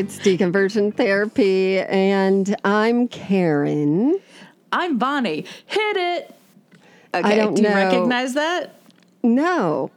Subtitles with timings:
[0.00, 4.18] it's deconversion therapy, and I'm Karen.
[4.72, 5.44] I'm Bonnie.
[5.66, 6.34] Hit it.
[7.14, 7.74] Okay, I don't do you know.
[7.74, 8.80] recognize that?
[9.22, 9.90] No,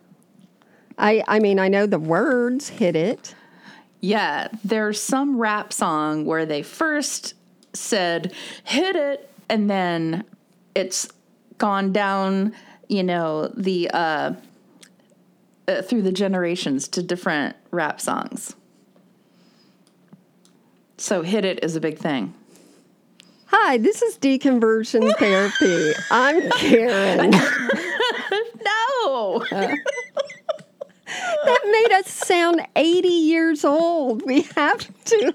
[0.98, 2.68] I I mean I know the words.
[2.68, 3.34] Hit it.
[4.02, 7.36] Yeah, there's some rap song where they first
[7.72, 8.34] said
[8.66, 10.26] hit it and then
[10.76, 11.08] it's
[11.60, 12.54] gone down,
[12.90, 14.34] you know, the uh,
[15.70, 18.58] uh through the generations to different rap songs.
[20.98, 22.34] So hit it is a big thing.
[23.48, 25.94] Hi, this is deconversion therapy.
[26.12, 27.34] I'm Karen.
[29.06, 29.46] No.
[29.50, 29.78] that
[31.66, 34.24] made us sound 80 years old.
[34.26, 35.34] We have to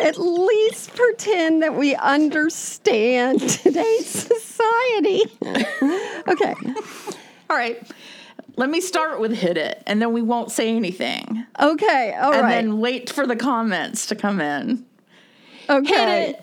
[0.00, 5.22] at least pretend that we understand today's society.
[6.28, 6.54] Okay.
[7.48, 7.80] All right.
[8.56, 11.46] Let me start with hit it and then we won't say anything.
[11.60, 12.14] Okay.
[12.14, 12.50] All and right.
[12.50, 14.84] then wait for the comments to come in.
[15.68, 16.34] okay.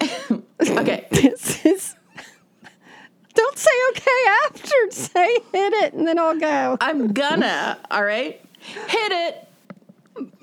[0.00, 0.44] Hit it.
[0.70, 1.06] okay.
[1.10, 1.94] This is.
[3.34, 4.74] Don't say okay after.
[4.90, 6.76] Say hit it, and then I'll go.
[6.80, 8.40] I'm gonna, all right?
[8.58, 9.44] Hit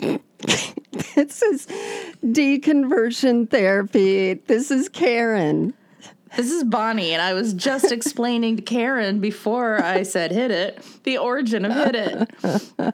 [0.02, 0.22] it.
[1.16, 1.68] This is
[2.26, 4.34] deconversion therapy.
[4.34, 5.74] This is Karen.
[6.36, 10.86] This is Bonnie, and I was just explaining to Karen before I said hit it
[11.04, 12.94] the origin of hit it.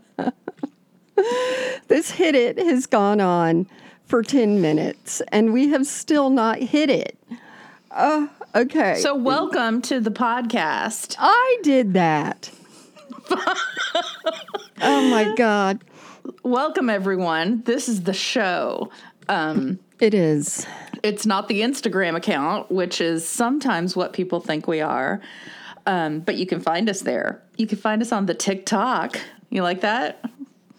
[1.88, 3.68] This hit it has gone on
[4.06, 7.18] for 10 minutes, and we have still not hit it.
[7.90, 9.00] Uh, okay.
[9.00, 11.16] So, welcome to the podcast.
[11.20, 12.52] I did that.
[14.82, 15.84] oh my God.
[16.44, 17.64] Welcome, everyone.
[17.64, 18.92] This is the show.
[19.28, 20.66] Um, It is.
[21.04, 25.22] it's not the Instagram account, which is sometimes what people think we are.
[25.86, 27.42] Um, but you can find us there.
[27.58, 29.20] You can find us on the TikTok.
[29.50, 30.24] You like that?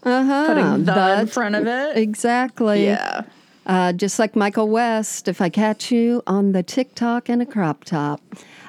[0.03, 0.47] Uh huh.
[0.47, 1.97] Putting the in front of it.
[1.97, 2.87] Exactly.
[2.87, 3.23] Yeah.
[3.65, 7.85] Uh, just like Michael West, if I catch you on the TikTok in a crop
[7.85, 8.21] top.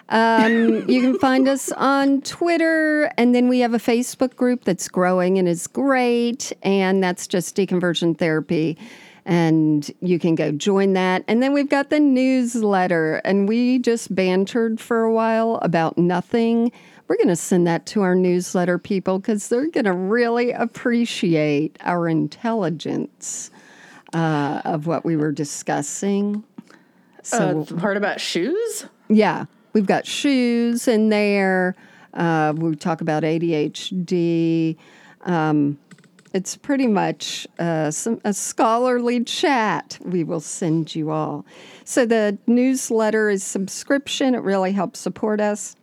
[0.10, 4.88] Um, you can find us on Twitter, and then we have a Facebook group that's
[4.88, 8.78] growing and is great, and that's just deconversion therapy.
[9.26, 11.24] And you can go join that.
[11.30, 16.72] And then we've got the newsletter, and we just bantered for a while about nothing.
[17.08, 21.78] We're going to send that to our newsletter people because they're going to really appreciate
[21.82, 23.50] our intelligence
[24.14, 26.44] uh, of what we were discussing.
[27.22, 28.86] So, Uh, the part about shoes?
[29.10, 31.76] yeah, we've got shoes in there.
[32.14, 34.76] Uh, we talk about ADHD.
[35.22, 35.78] Um,
[36.34, 41.46] it's pretty much uh, some, a scholarly chat we will send you all.
[41.86, 45.76] So, the newsletter is subscription, it really helps support us.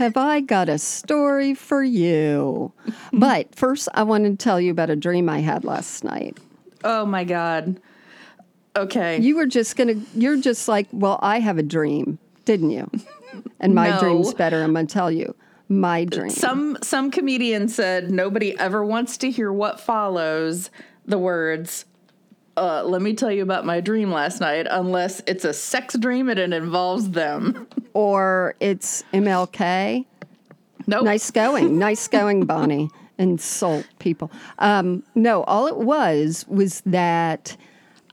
[0.00, 2.72] have I got a story for you?
[3.12, 6.38] But first, I want to tell you about a dream I had last night.
[6.84, 7.78] oh my god.
[8.76, 9.20] Okay.
[9.20, 12.90] You were just going to, you're just like, well, I have a dream, didn't you?
[13.60, 13.98] And my No.
[14.00, 14.62] dream's better.
[14.62, 15.34] I'm going to tell you
[15.68, 16.30] my dream.
[16.30, 20.70] Some some comedian said nobody ever wants to hear what follows
[21.04, 21.84] the words.
[22.60, 26.28] Uh, let me tell you about my dream last night, unless it's a sex dream
[26.28, 27.66] and it involves them.
[27.94, 30.04] or it's MLK.
[30.86, 31.04] Nope.
[31.04, 31.78] Nice going.
[31.78, 32.90] Nice going, Bonnie.
[33.18, 34.30] Insult people.
[34.58, 37.56] Um, no, all it was was that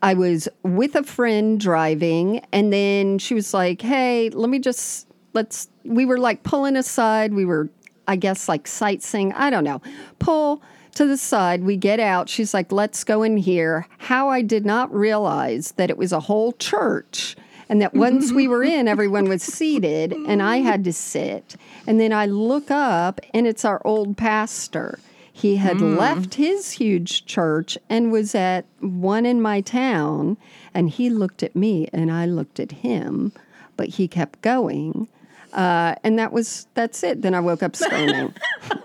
[0.02, 5.10] I was with a friend driving, and then she was like, hey, let me just,
[5.34, 7.34] let's, we were like pulling aside.
[7.34, 7.70] We were,
[8.08, 9.34] I guess, like sightseeing.
[9.34, 9.82] I don't know.
[10.20, 10.62] Pull
[10.98, 11.64] to the side.
[11.64, 12.28] We get out.
[12.28, 13.88] She's like, let's go in here.
[14.00, 17.36] How I did not realize that it was a whole church
[17.70, 21.56] and that once we were in, everyone was seated and I had to sit.
[21.86, 25.00] And then I look up and it's our old pastor.
[25.32, 25.98] He had hmm.
[25.98, 30.38] left his huge church and was at one in my town.
[30.74, 33.34] And he looked at me and I looked at him,
[33.76, 35.08] but he kept going.
[35.58, 37.24] Uh, and that was that's it.
[37.24, 38.32] Then I woke up screaming.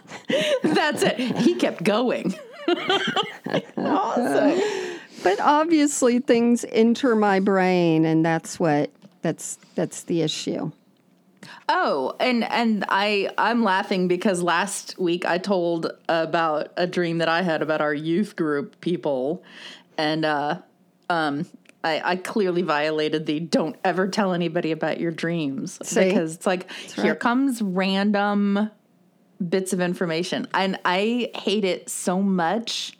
[0.62, 1.18] That's it.
[1.18, 2.34] He kept going.
[3.76, 4.98] awesome.
[5.22, 8.90] but obviously things enter my brain and that's what
[9.20, 10.72] that's that's the issue.
[11.68, 17.28] Oh, and and I I'm laughing because last week I told about a dream that
[17.28, 19.42] I had about our youth group people,
[19.98, 20.58] and uh,
[21.10, 21.46] um,
[21.84, 26.04] I, I clearly violated the don't ever tell anybody about your dreams See?
[26.04, 27.20] because it's like here right.
[27.20, 28.70] comes random
[29.48, 32.96] bits of information, and I hate it so much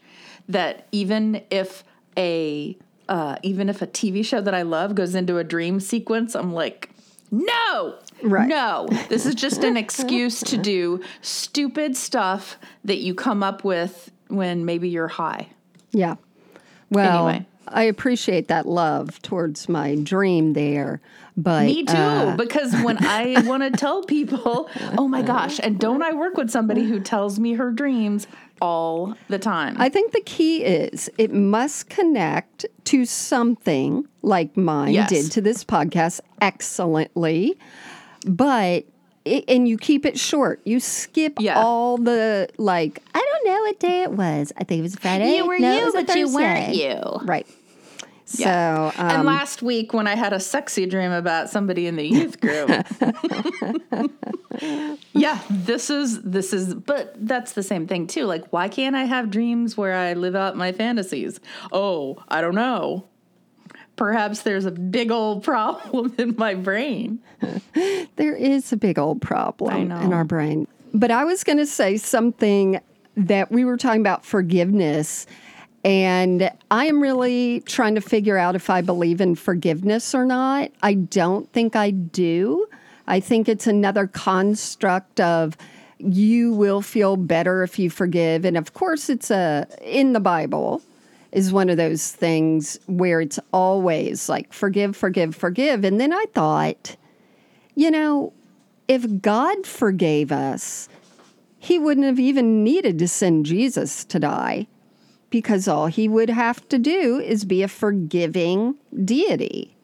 [0.48, 1.84] that even if
[2.16, 2.76] a
[3.08, 6.52] uh, even if a TV show that I love goes into a dream sequence, I'm
[6.52, 6.90] like,
[7.30, 8.48] no, Right.
[8.48, 14.10] no, this is just an excuse to do stupid stuff that you come up with
[14.28, 15.48] when maybe you're high.
[15.92, 16.16] Yeah.
[16.90, 17.46] Well, Anyway.
[17.68, 21.00] I appreciate that love towards my dream there,
[21.36, 24.68] but Me too, uh, because when I want to tell people,
[24.98, 28.26] oh my gosh, and don't I work with somebody who tells me her dreams
[28.60, 29.76] all the time?
[29.78, 35.08] I think the key is it must connect to something like mine Yes.
[35.08, 37.58] did to this podcast excellently,
[38.26, 38.84] but
[39.24, 40.60] it, and you keep it short.
[40.64, 41.60] You skip Yeah.
[41.60, 43.02] all the like.
[43.14, 44.52] I don't know what day it was.
[44.56, 45.36] I think it was Friday.
[45.36, 47.00] You were no, you, but you weren't you.
[47.24, 47.46] Right.
[48.36, 48.90] Yeah.
[48.92, 52.06] So and um, last week when I had a sexy dream about somebody in the
[52.06, 52.70] youth group.
[55.12, 58.24] yeah, this is this is but that's the same thing too.
[58.24, 61.40] Like why can't I have dreams where I live out my fantasies?
[61.72, 63.06] Oh, I don't know.
[64.02, 67.20] Perhaps there's a big old problem in my brain.
[68.16, 70.66] There is a big old problem in our brain.
[70.92, 72.80] But I was going to say something
[73.16, 75.26] that we were talking about forgiveness.
[75.84, 80.72] And I am really trying to figure out if I believe in forgiveness or not.
[80.82, 82.66] I don't think I do.
[83.06, 85.56] I think it's another construct of
[85.98, 88.44] you will feel better if you forgive.
[88.44, 90.82] And of course, it's a in the Bible
[91.32, 95.84] is one of those things where it's always like forgive, forgive, forgive.
[95.84, 96.96] And then I thought,
[97.74, 98.32] you know,
[98.86, 100.88] if God forgave us,
[101.58, 104.66] he wouldn't have even needed to send Jesus to die
[105.30, 108.74] because all he would have to do is be a forgiving
[109.04, 109.74] deity.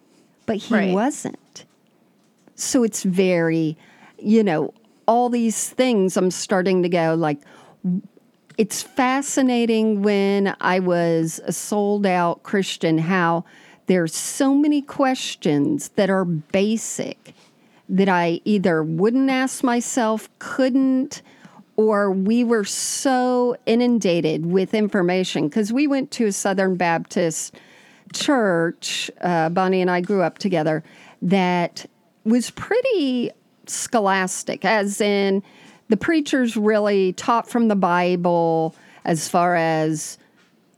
[0.45, 0.93] But he Right.
[0.93, 1.65] wasn't.
[2.57, 3.79] So it's very,
[4.19, 4.75] you know,
[5.07, 7.39] all these things I'm starting to go like,
[8.59, 13.45] it's fascinating when I was a sold out Christian how
[13.87, 17.35] there's so many questions that are basic
[17.89, 21.23] that I either wouldn't ask myself, couldn't,
[21.77, 27.55] or we were so inundated with information because we went to a Southern Baptist
[28.13, 29.09] church.
[29.21, 30.83] Uh, Bonnie and I grew up together
[31.23, 31.87] that
[32.25, 33.31] was pretty
[33.67, 35.45] scholastic, as in
[35.89, 38.75] the preachers really taught from the Bible
[39.05, 40.19] as far as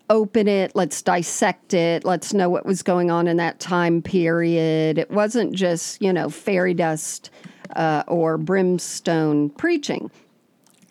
[0.09, 4.99] open it, let's dissect it, let's know what was going on in that time period.
[4.99, 7.31] It wasn't just, you know, fairy dust
[7.77, 10.11] uh, or brimstone preaching.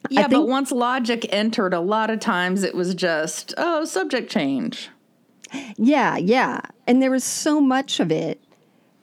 [0.09, 4.89] Yeah, but once logic entered, a lot of times it was just, oh, subject change.
[5.77, 6.61] Yeah, yeah.
[6.87, 8.41] And there was so much of it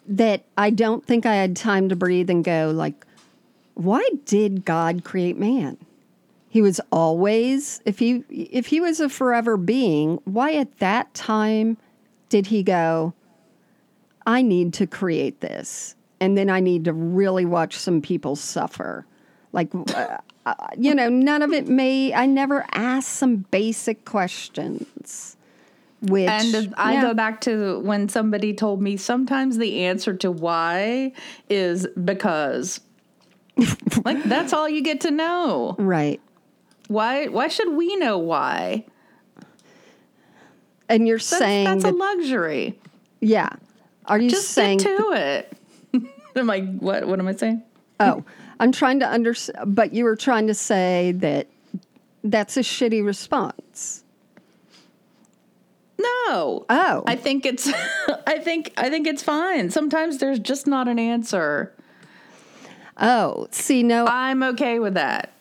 [0.09, 3.06] that I don't think I had time to breathe and go like,
[3.76, 5.76] why did God create man?
[6.49, 11.76] He was always if he if he was a forever being, why at that time
[12.28, 13.14] did he go
[14.26, 19.06] I need to create this and then I need to really watch some people suffer.
[19.52, 25.37] Like uh, uh, you know, none of it may I never asked some basic questions.
[26.02, 27.02] Which And I yeah.
[27.02, 31.12] go back to when somebody told me sometimes the answer to why
[31.50, 32.80] is because.
[34.05, 35.75] like that's all you get to know.
[35.79, 36.21] right.
[36.89, 38.85] Why why should we know why?
[40.89, 42.79] And you're That's, saying that's that, a luxury.
[43.21, 43.51] yeah.
[44.05, 45.53] Are you Just saying to it.
[46.37, 47.63] am I what what am I saying?
[47.99, 48.23] Oh,
[48.61, 51.49] I'm trying to understand, but you were trying to say that
[52.23, 54.05] that's a shitty response.
[55.99, 56.67] No.
[56.69, 57.03] Oh.
[57.07, 57.69] I think it's
[58.27, 59.71] I think I think it's fine.
[59.71, 61.75] Sometimes there's just not an answer.
[62.99, 65.33] Oh, see, no, I'm okay with that.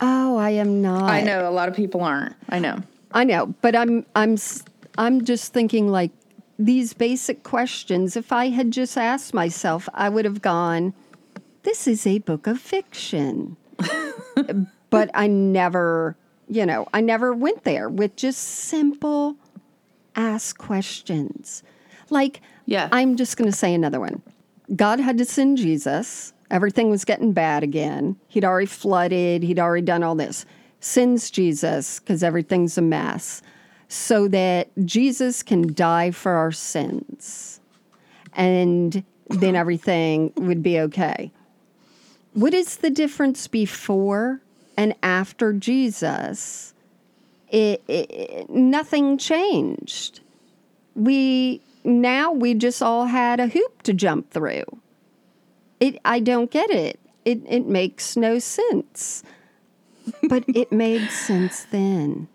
[0.00, 1.10] oh, I am not.
[1.10, 2.34] I know a lot of people aren't.
[2.48, 2.78] I know.
[3.12, 4.36] I know, but I'm, I'm,
[4.98, 6.10] I'm just thinking like
[6.58, 8.16] these basic questions.
[8.16, 10.92] If I had just asked myself, I would have gone,
[11.62, 13.56] "This is a book of fiction,"
[14.90, 16.16] but I never,
[16.48, 19.36] you know, I never went there with just simple
[20.16, 21.62] ask questions.
[22.10, 22.88] Like, Yeah.
[22.92, 24.22] I'm just going to say another one.
[24.76, 28.16] God had to send Jesus Everything was getting bad again.
[28.28, 30.44] He'd already flooded, he'd already done all this.
[30.80, 33.42] Sends Jesus because everything's a mess
[33.88, 37.60] so that Jesus can die for our sins.
[38.34, 41.30] And then everything would be okay.
[42.32, 44.40] What is the difference before
[44.76, 46.74] and after Jesus?
[47.48, 50.20] It, it, nothing changed.
[50.96, 54.64] We now we just all had a hoop to jump through.
[55.80, 57.00] It I don't get it.
[57.24, 59.22] It it makes no sense.
[60.28, 62.28] But it made sense then.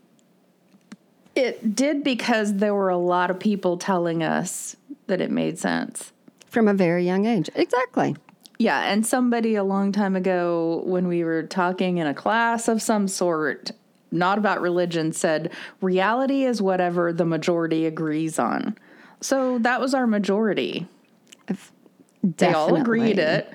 [1.35, 4.75] It did because there were a lot of people telling us
[5.07, 6.11] that it made sense.
[6.47, 7.49] From a very young age.
[7.55, 8.15] Exactly.
[8.57, 12.81] Yeah, and somebody a long time ago when we were talking in a class of
[12.81, 13.71] some sort,
[14.11, 18.77] not about religion, said reality is whatever the majority agrees on.
[19.21, 20.87] So that was our majority.
[22.23, 22.35] Definitely.
[22.37, 23.53] They all agreed it.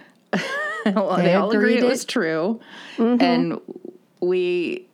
[0.85, 2.61] they, all agreed it was true.
[2.97, 3.23] Mm-hmm.
[3.23, 3.61] And
[4.21, 4.87] we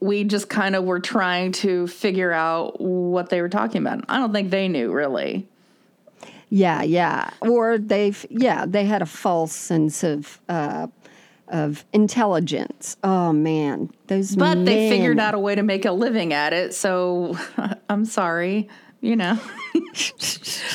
[0.00, 4.04] we just kind of were trying to figure out what they were talking about.
[4.08, 5.46] I don't think they knew really.
[6.48, 7.30] Yeah, yeah.
[7.40, 10.88] Or they've yeah, they had a false sense of uh,
[11.48, 12.96] of intelligence.
[13.04, 14.34] Oh man, those.
[14.34, 14.64] But men.
[14.64, 16.74] they figured out a way to make a living at it.
[16.74, 17.38] So
[17.88, 18.68] I'm sorry,
[19.00, 19.38] you know.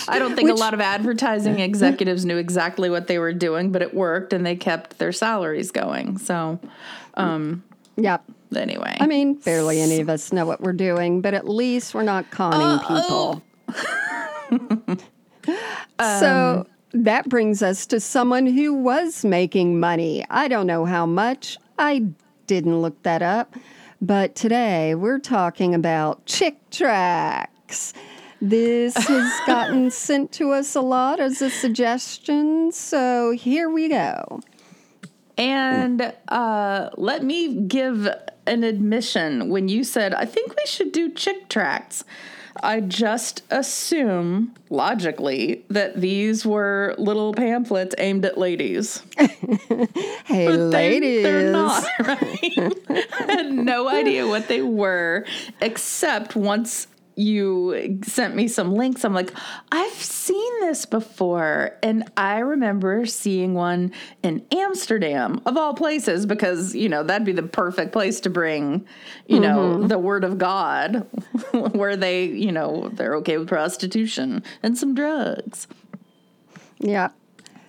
[0.08, 3.72] I don't think Which, a lot of advertising executives knew exactly what they were doing,
[3.72, 6.18] but it worked, and they kept their salaries going.
[6.18, 6.60] So,
[7.16, 7.64] um,
[7.98, 8.24] yep.
[8.56, 12.04] Anyway, I mean, barely any of us know what we're doing, but at least we're
[12.04, 13.44] not conning uh, people.
[16.00, 16.68] so um,
[17.04, 20.26] that brings us to someone who was making money.
[20.30, 21.58] I don't know how much.
[21.78, 22.06] I
[22.48, 23.56] didn't look that up.
[24.02, 27.94] But today we're talking about Chick tracts.
[28.50, 32.72] This has gotten sent to us a lot as a suggestion.
[32.72, 34.40] So here we go.
[35.36, 38.08] And uh, let me give
[38.46, 42.04] an admission when you said, I think we should do chick tracts.
[42.62, 49.02] I just assume logically that these were little pamphlets aimed at ladies.
[49.18, 51.24] hey, but ladies.
[51.24, 52.74] They, are not, right?
[52.90, 55.26] I had no idea what they were,
[55.62, 59.04] except once you sent me some links.
[59.06, 59.34] I'm like,
[59.72, 61.78] I've seen this before.
[61.82, 63.92] And I remember seeing one
[64.22, 68.86] in Amsterdam, of all places, because, you know, that'd be the perfect place to bring,
[69.28, 69.44] you mm-hmm.
[69.44, 71.08] know, the word of God,
[71.52, 75.68] where they, you know, they're okay with prostitution and some drugs.
[76.80, 77.10] Yeah.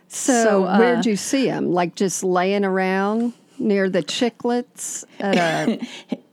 [0.09, 1.73] So, so uh, where'd you see them?
[1.73, 5.37] Like just laying around near the chiclets at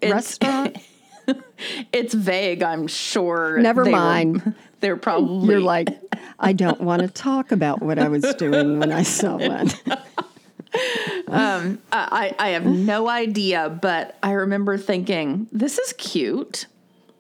[0.02, 0.78] a restaurant?
[1.92, 3.58] it's vague, I'm sure.
[3.60, 4.44] Never mind.
[4.46, 5.50] Were, they're probably.
[5.50, 5.90] You're like,
[6.40, 9.72] I don't want to talk about what I was doing when I saw one.
[11.28, 16.68] um, I, I have no idea, but I remember thinking, this is cute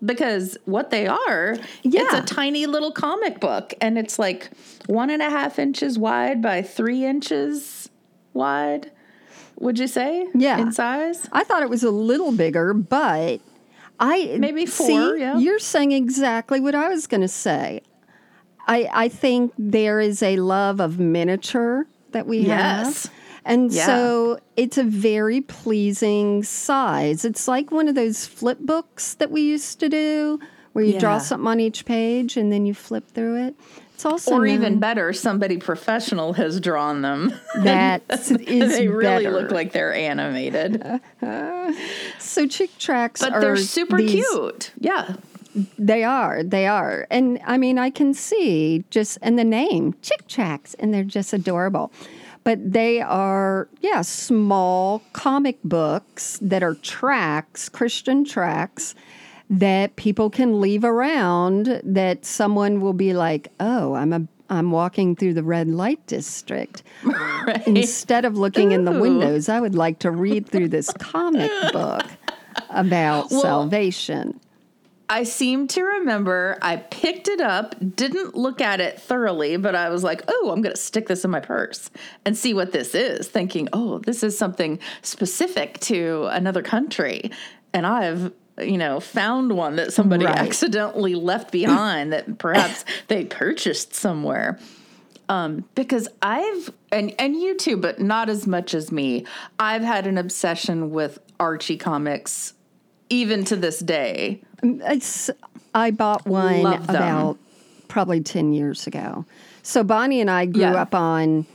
[0.04, 2.02] because what they are, yeah.
[2.04, 4.50] it's a tiny little comic book and it's like
[4.88, 7.90] one and a half inches wide by three inches
[8.34, 8.92] wide.
[9.60, 10.28] Would you say?
[10.34, 10.60] Yeah.
[10.60, 11.28] In size?
[11.32, 13.40] I thought it was a little bigger, but
[14.00, 14.88] I maybe four.
[14.88, 15.38] See, yeah.
[15.38, 17.82] You're saying exactly what I was going to say.
[18.68, 23.04] I I think there is a love of miniature that we yes.
[23.04, 23.14] have.
[23.46, 23.86] And yeah.
[23.86, 27.26] so it's a very pleasing size.
[27.26, 30.40] It's like one of those flip books that we used to do
[30.72, 31.00] where you yeah.
[31.00, 33.56] draw something on each page and then you flip through it.
[34.04, 37.34] It's also or even better, somebody professional has drawn them.
[37.64, 39.32] That is they really better.
[39.32, 40.84] look like they're animated.
[42.20, 44.72] so chick tracts, but they're super these, cute.
[44.80, 45.16] Yeah,
[45.78, 46.44] they are.
[46.44, 50.94] They are, and I mean, I can see just and the name chick tracts, and
[50.94, 51.94] they're just adorable.
[52.44, 58.96] But they are, yeah, small comic books that are tracks, Christian tracts
[59.50, 65.16] that people can leave around that someone will be like, "Oh, I'm a I'm walking
[65.16, 66.84] through the red light district."
[67.46, 67.68] Right.
[67.68, 68.76] Instead of looking Ooh.
[68.76, 72.06] in the windows, I would like to read through this comic book
[72.70, 74.40] about well, salvation.
[75.10, 79.90] I seem to remember I picked it up, didn't look at it thoroughly, but I
[79.90, 81.92] was like, oh, I'm going to stick this in my purse
[82.26, 87.30] and see what this is, thinking, oh, this is something specific to another country.
[87.74, 90.38] And I've you know, found one that somebody right.
[90.38, 94.60] accidentally left behind that perhaps they purchased somewhere.
[95.30, 99.26] Um, because I've and and you too, but not as much as me.
[99.58, 102.54] I've had an obsession with Archie comics,
[103.10, 104.42] even to this day.
[104.62, 105.30] It's
[105.74, 107.38] I bought one about
[107.88, 109.26] probably ten years ago.
[109.64, 110.82] So Bonnie and I grew yeah.
[110.82, 111.48] up on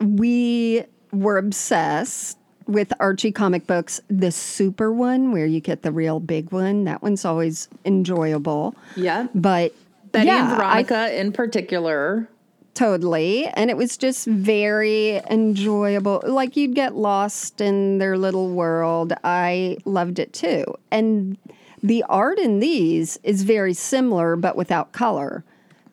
[0.00, 2.37] we were obsessed
[2.68, 4.00] with Archie comic books.
[4.08, 8.76] The super one, where you get the real big one, that one's always enjoyable.
[8.94, 9.26] Yeah.
[9.34, 9.74] But
[10.12, 12.28] Betty yeah, and I Veronica in particular.
[12.74, 13.46] Totally.
[13.48, 16.22] And it was just very enjoyable.
[16.24, 19.12] Like you'd get lost in their little world.
[19.24, 20.64] I loved it too.
[20.92, 21.36] And
[21.82, 25.42] the art in these is very similar, but without color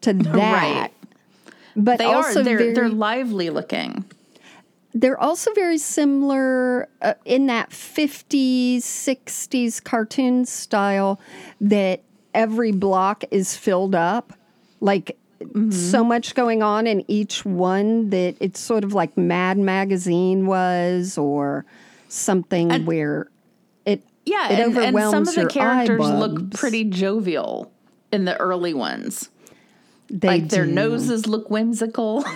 [0.02, 0.36] to that.
[0.36, 0.92] Right.
[1.76, 2.44] But They also are.
[2.44, 4.06] They're very, they're lively looking.
[4.96, 11.20] They're also very similar uh, in that 50s, 60s cartoon style
[11.60, 12.02] that
[12.34, 14.34] every block is filled up.
[14.80, 15.18] Like
[15.70, 21.18] so much going on in each one that it's sort of like Mad Magazine was
[21.18, 21.66] or
[22.08, 23.28] something where
[23.86, 27.72] it Yeah, it and, and some of the characters look pretty jovial
[28.14, 29.30] in the early ones.
[30.10, 30.72] They like their do.
[30.72, 32.24] noses look whimsical.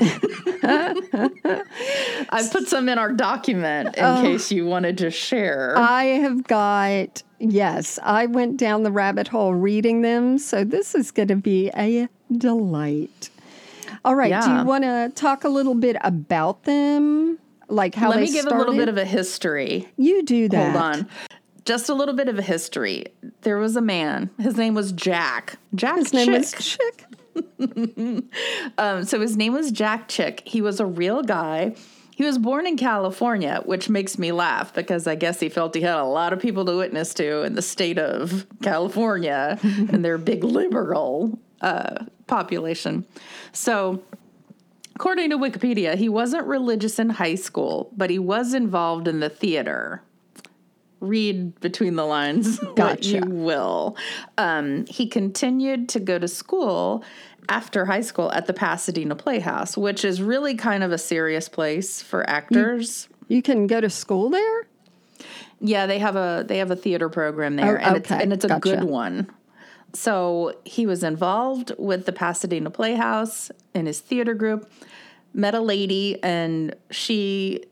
[0.63, 4.21] I put some in our document in Oh.
[4.21, 5.77] case you wanted to share.
[5.77, 10.37] I have got, yes, I went down the rabbit hole reading them.
[10.37, 12.07] So this is going to be a
[12.37, 13.29] delight.
[14.05, 14.41] All right.
[14.43, 17.37] Do you want to talk a little bit about them?
[17.67, 18.55] Like how Let they me give started?
[18.55, 19.87] a little bit of a history.
[19.97, 20.71] You do that.
[20.71, 21.09] Hold on.
[21.65, 23.05] Just a little bit of a history.
[23.41, 24.29] There was a man.
[24.39, 25.57] His name was Jack.
[25.75, 27.05] Jack His name was Chick.
[28.77, 30.43] Um, so his name was Jack Chick.
[30.45, 31.75] He was a real guy.
[32.15, 35.81] He was born in California, which makes me laugh because I guess he felt he
[35.81, 40.17] had a lot of people to witness to in the state of California and their
[40.17, 43.05] big liberal uh, population.
[43.51, 44.03] So,
[44.95, 49.29] according to Wikipedia, he wasn't religious in high school, but he was involved in the
[49.29, 50.03] theater.
[50.99, 53.07] Read between the lines Gotcha.
[53.09, 53.95] you will.
[54.37, 57.03] Um, he continued to go to school
[57.47, 62.01] after high school at the Pasadena Playhouse, which is really kind of a serious place
[62.01, 63.07] for actors.
[63.27, 64.67] You can go to school there?
[65.61, 68.45] Yeah, they have a they have a theater program there, Oh, and it's and it's
[68.45, 68.59] a Gotcha.
[68.77, 69.29] good one.
[69.93, 74.69] So he was involved with the Pasadena Playhouse in his theater group.
[75.33, 77.63] Met a lady, and she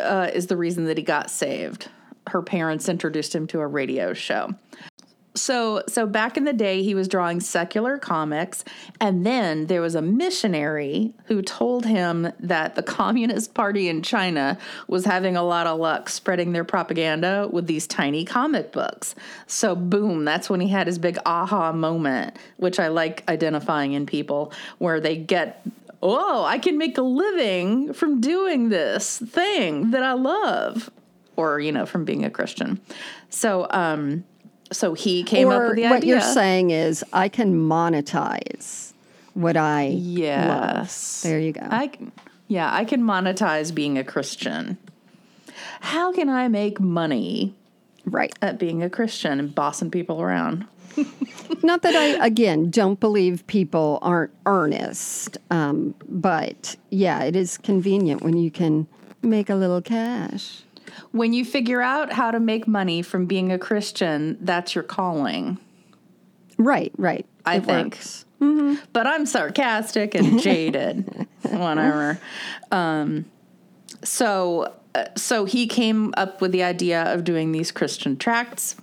[0.00, 1.88] uh, is the reason that he got saved.
[2.28, 4.54] Her parents introduced him to a radio show.
[5.36, 8.64] So, so back in the day, he was drawing secular comics,
[9.00, 14.56] and then there was a missionary who told him that the Communist Party in China
[14.86, 19.16] was having a lot of luck spreading their propaganda with these tiny comic books.
[19.48, 24.06] So, boom, that's when he had his big aha moment, which I like identifying in
[24.06, 25.66] people, where they get,
[26.00, 30.90] oh, I can make a living from doing this thing that I love,
[31.36, 32.80] or you know, from being a Christian.
[33.30, 34.24] So, um,
[34.72, 36.14] so he came up with the what idea.
[36.14, 38.92] you're saying is I can monetize
[39.34, 39.98] what I love.
[39.98, 41.22] Yes.
[41.22, 41.62] There you go.
[41.62, 41.90] I
[42.48, 44.78] yeah, I can monetize being a Christian.
[45.80, 47.54] How can I make money
[48.04, 48.32] right.
[48.42, 50.66] at being a Christian and bossing people around?
[51.62, 58.22] Not that I, again, don't believe people aren't earnest, um, but yeah, it is convenient
[58.22, 58.86] when you can
[59.22, 60.63] make a little cash.
[61.12, 65.58] When you figure out how to make money from being a Christian, that's your calling.
[66.58, 67.26] Right, right.
[67.44, 67.94] I It think.
[67.94, 68.24] works.
[68.92, 71.26] But I'm sarcastic and jaded.
[71.42, 72.18] Whatever.
[72.70, 73.24] Um,
[74.02, 78.76] so, uh, so he came up with the idea of doing these Christian tracts,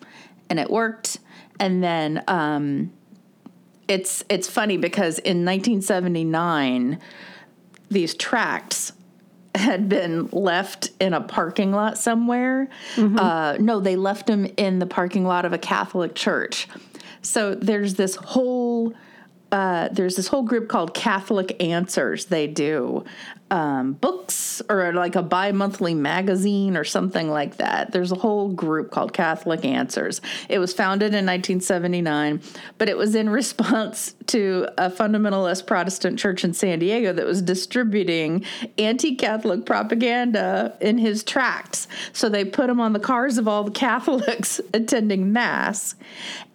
[0.50, 1.20] and it worked.
[1.60, 2.92] And then um,
[3.88, 7.00] it's it's funny because in 1979,
[7.90, 8.94] these tracts
[9.56, 12.70] had been left in a parking lot somewhere.
[13.18, 16.68] Uh, no, they left them in the parking lot of a Catholic church.
[17.22, 18.94] So there's this whole
[19.52, 22.26] uh, there's this whole group called Catholic Answers.
[22.26, 23.04] They do
[23.52, 27.92] um, books or like a bi monthly magazine or something like that.
[27.92, 30.22] There's a whole group called Catholic Answers.
[30.48, 32.42] It was founded in 1979,
[32.78, 37.42] but it was in response to a fundamentalist Protestant church in San Diego that was
[37.42, 38.46] distributing
[38.78, 41.90] anti Catholic propaganda in his tracts.
[42.14, 45.96] So they put them on the cars of all the Catholics attending Mass.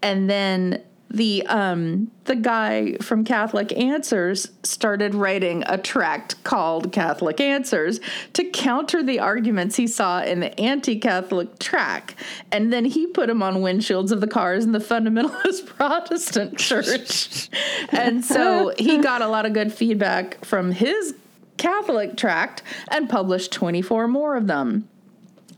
[0.02, 7.40] And then the um the guy from Catholic Answers started writing a tract called Catholic
[7.40, 8.00] Answers
[8.32, 12.16] to counter the arguments he saw in the anti-Catholic tract
[12.50, 17.48] and then he put them on windshields of the cars in the fundamentalist Protestant church.
[17.90, 21.14] And so he got a lot of good feedback from his
[21.56, 24.88] Catholic tract and published 24 more of them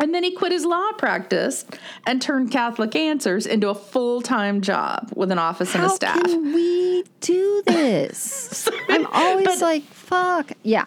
[0.01, 1.65] and then he quit his law practice
[2.07, 5.95] and turned Catholic Answers into a full time job with an office and a How
[5.95, 6.23] staff.
[6.23, 8.69] can we do this?
[8.89, 10.53] I'm always like, fuck.
[10.63, 10.87] Yeah.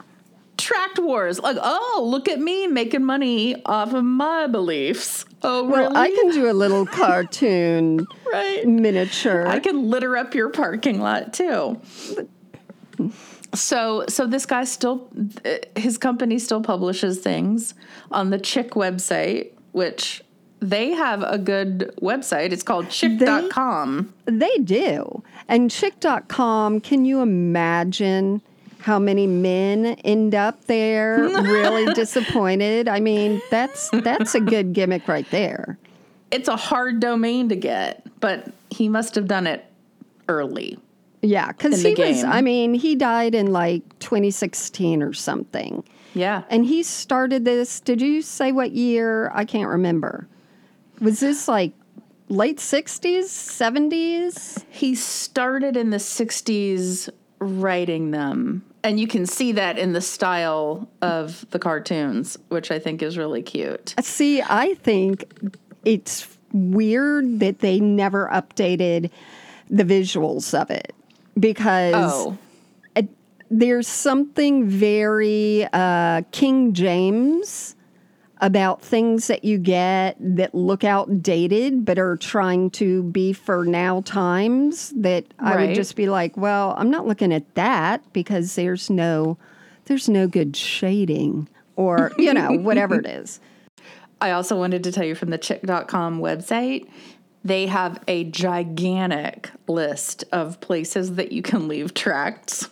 [0.58, 1.40] tract wars.
[1.40, 5.26] Like, oh, look at me making money off of my beliefs.
[5.44, 5.96] Oh, Well, really?
[5.96, 8.66] I can do a little cartoon right.
[8.68, 9.48] miniature.
[9.48, 11.82] I can litter up your parking lot too.
[13.54, 15.10] So, so this guy still,
[15.76, 17.74] his company still publishes things
[18.12, 20.24] on the Chick website, which
[20.62, 22.52] they have a good website.
[22.52, 24.14] It's called chick.com.
[24.26, 25.24] They do.
[25.48, 28.42] And chick.com, can you imagine
[28.80, 32.88] how many men end up there really disappointed?
[32.88, 35.78] I mean, that's that's a good gimmick right there.
[36.30, 39.66] It's a hard domain to get, but he must have done it
[40.30, 40.80] early.
[41.22, 42.24] Yeah, cuz he the was.
[42.24, 45.84] I mean, he died in like 2016 or something.
[46.14, 46.44] Yeah.
[46.50, 49.32] And he started this, did you say what year?
[49.34, 50.28] I can't remember.
[51.00, 51.74] Was this like
[52.28, 54.64] late 60s, 70s?
[54.70, 58.64] He started in the 60s writing them.
[58.84, 63.18] And you can see that in the style of the cartoons, which I think is
[63.18, 63.94] really cute.
[63.98, 65.52] Uh, see, I think
[65.86, 69.12] it's weird that they never updated
[69.70, 70.94] the visuals of it
[71.40, 72.38] because Oh,
[72.96, 73.10] it,
[73.50, 77.76] there's something very uh, King James
[78.42, 84.02] about things that you get that look outdated but are trying to be for now
[84.02, 88.90] times that I would just be like, well, I'm not looking at that because there's
[88.90, 89.38] no
[89.86, 93.40] there's no good shading or you know whatever it is.
[94.20, 96.88] I also wanted to tell you from the chick.com website,
[97.44, 102.70] they have a gigantic list of places that you can leave tracts.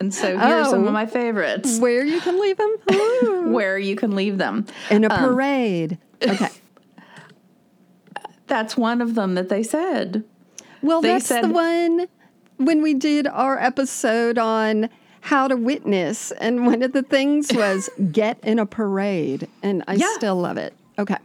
[0.00, 0.88] And so here are some Oh.
[0.88, 3.52] of my favorites Where you can leave them?
[3.52, 4.66] Where you can leave them.
[4.90, 5.98] In a um, parade.
[6.22, 6.48] Okay.
[8.46, 10.24] That's one of them that they said.
[10.82, 12.06] Well, They that's the one
[12.58, 14.88] when we did our episode on
[15.22, 19.94] how to witness, and one of the things was get in a parade, and I
[19.94, 20.12] Yeah.
[20.14, 20.74] still love it.
[20.98, 21.16] Okay.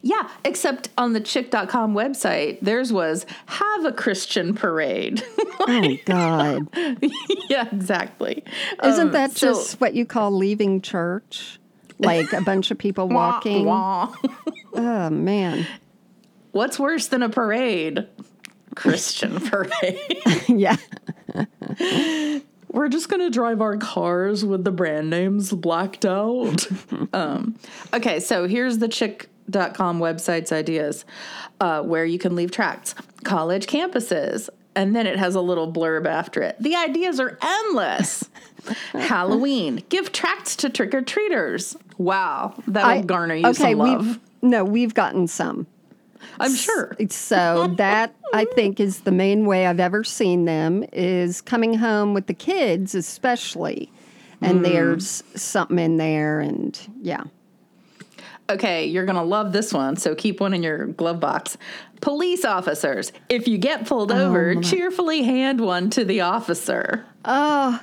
[0.00, 5.22] Yeah, except on the chick.com website, theirs was have a Christian parade.
[5.60, 6.68] Oh my God,
[7.50, 8.44] yeah, exactly.
[8.84, 11.58] isn't Um, that so- just what you call leaving church?
[11.98, 13.64] Like a bunch of people Wah, walking.
[13.66, 14.14] wah.
[14.74, 15.66] Oh man.
[16.52, 18.06] What's worse than a parade?
[18.76, 20.22] Christian parade.
[20.48, 20.76] yeah.
[22.70, 26.66] We're just gonna drive our cars with the brand names blacked out.
[27.12, 27.56] um,
[27.92, 31.04] okay, so here's the chick.com website's ideas
[31.60, 36.06] uh, where you can leave tracts, college campuses, and then it has a little blurb
[36.06, 36.56] after it.
[36.60, 38.28] The ideas are endless.
[38.92, 41.76] Halloween, give tracts to trick or treaters.
[41.96, 44.06] Wow, that'll I- garner you some love.
[44.06, 45.66] we've no, we've gotten some.
[46.40, 46.96] I'm sure.
[47.10, 52.14] So that I think is the main way I've ever seen them is coming home
[52.14, 53.90] with the kids, especially,
[54.40, 54.62] and hmm.
[54.64, 57.24] there's something in there, and yeah.
[58.50, 61.58] Okay, you're going to love this one, so keep one in your glove box.
[62.00, 67.04] Police officers, if you get pulled oh, over, cheerfully hand one to the officer.
[67.26, 67.78] Oh,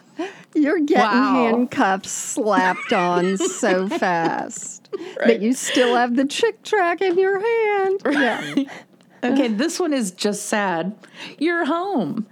[0.55, 1.33] you're getting Wow.
[1.33, 4.74] handcuffs slapped on so fast
[5.25, 8.01] that you still have the chick track in your hand.
[8.05, 8.63] Yeah.
[9.23, 10.95] Okay, this one is just sad.
[11.39, 12.27] You're home.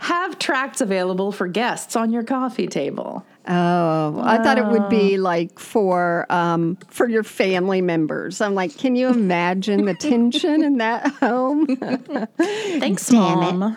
[0.00, 3.24] Have tracts available for guests on your coffee table.
[3.48, 8.40] Oh, I thought it would be like for um, for your family members.
[8.40, 11.66] I'm like, can you imagine the tension in that home?
[12.38, 13.52] Thanks, Damn it.
[13.52, 13.76] Mom.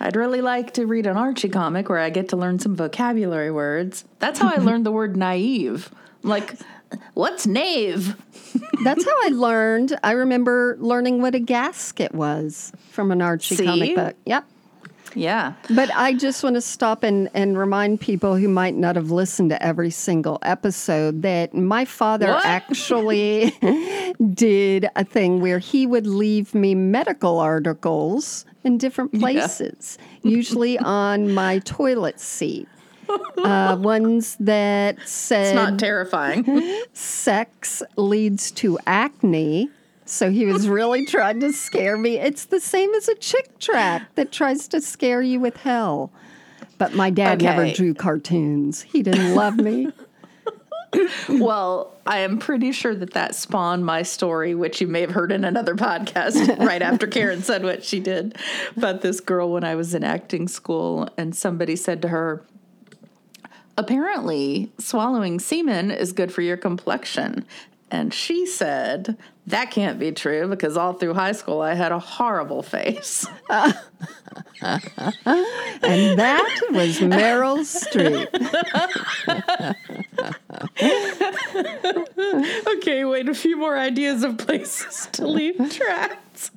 [0.00, 3.50] I'd really like to read an Archie comic where I get to learn some vocabulary
[3.50, 4.04] words.
[4.20, 5.90] That's how I learned the word naive.
[6.24, 6.54] I'm like,
[7.14, 8.16] what's knave?
[8.84, 9.98] That's how I learned.
[10.02, 13.64] I remember learning what a gasket was from an Archie See?
[13.64, 14.16] comic book.
[14.26, 14.44] Yep.
[15.14, 15.52] Yeah.
[15.68, 19.50] But I just want to stop and, and remind people who might not have listened
[19.50, 22.46] to every single episode that my father What?
[22.46, 23.50] actually
[24.34, 31.34] did a thing where he would leave me medical articles in different places, usually on
[31.34, 32.68] my toilet seat.
[33.42, 36.80] Uh, ones that said It's not terrifying.
[36.92, 39.68] sex leads to acne.
[40.04, 42.18] So he was really trying to scare me.
[42.18, 46.12] It's the same as a chick track that tries to scare you with hell.
[46.78, 48.82] But my dad never drew cartoons.
[48.82, 49.88] He didn't love me.
[51.28, 55.32] Well, I am pretty sure that that spawned my story, which you may have heard
[55.32, 58.36] in another podcast right after Karen said what she did
[58.76, 61.08] about this girl when I was in acting school.
[61.16, 62.44] And somebody said to her,
[63.76, 67.46] Apparently, swallowing semen is good for your complexion.
[67.90, 71.98] And she said, That can't be true because all through high school I had a
[71.98, 73.26] horrible face.
[73.50, 73.74] and
[74.62, 78.28] that was Meryl Streep.
[82.78, 86.50] okay, wait, a few more ideas of places to leave tracks.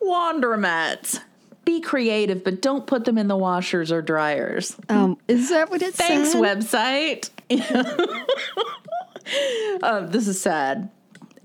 [0.00, 1.20] Laundromats.
[1.68, 4.74] Be creative, but don't put them in the washers or dryers.
[4.88, 6.40] Um, is that what it Thanks, said?
[6.40, 7.28] website.
[9.82, 10.88] uh, this is sad,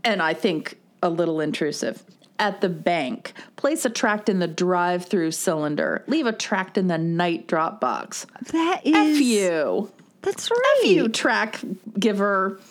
[0.06, 2.02] and I think a little intrusive.
[2.40, 6.06] At the bank, place a tract in the drive-through cylinder.
[6.08, 8.26] Leave a tract in the night drop box.
[8.54, 9.92] That is F you.
[10.22, 10.80] That's right.
[10.84, 11.60] F you, track
[12.00, 12.62] giver.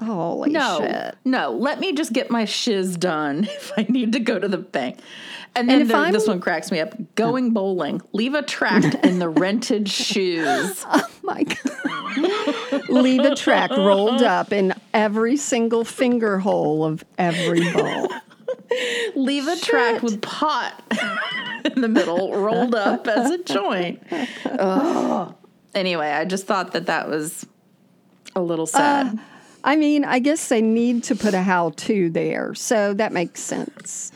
[0.00, 1.14] Holy No, shit.
[1.24, 1.52] no.
[1.52, 4.98] Let me just get my shiz done if I need to go to the bank.
[5.54, 6.94] And then if the- this one cracks me up.
[7.14, 8.00] Going bowling.
[8.12, 10.84] Leave a tract in the rented shoes.
[10.88, 12.88] Oh my God.
[12.88, 18.08] Leave a track rolled up in every single finger hole of every ball.
[19.14, 20.82] Leave a tract with pot
[21.64, 24.02] in the middle, rolled up as a joint.
[24.46, 25.34] Ugh.
[25.74, 27.46] Anyway, I just thought that that was
[28.34, 29.18] a little sad.
[29.18, 29.22] Uh,
[29.64, 33.40] I mean, I guess they need to put a how to there, so that makes
[33.40, 34.10] sense.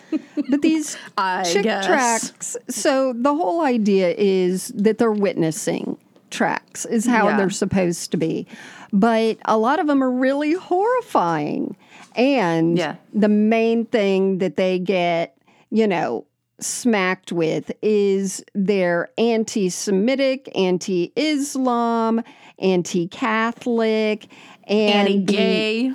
[0.51, 0.95] But these
[1.45, 1.87] chick guess.
[1.87, 5.97] tracks, so the whole idea is that they're witnessing
[6.31, 7.37] tracks, is how Yeah.
[7.37, 8.47] they're supposed to be.
[8.93, 11.77] But a lot of them are really horrifying.
[12.15, 12.97] And Yeah.
[13.15, 15.37] the main thing that they get,
[15.71, 16.25] you know,
[16.59, 22.23] smacked with is they're anti Semitic, anti Islam,
[22.59, 24.27] anti Catholic,
[24.67, 25.93] and the- Anti-gay.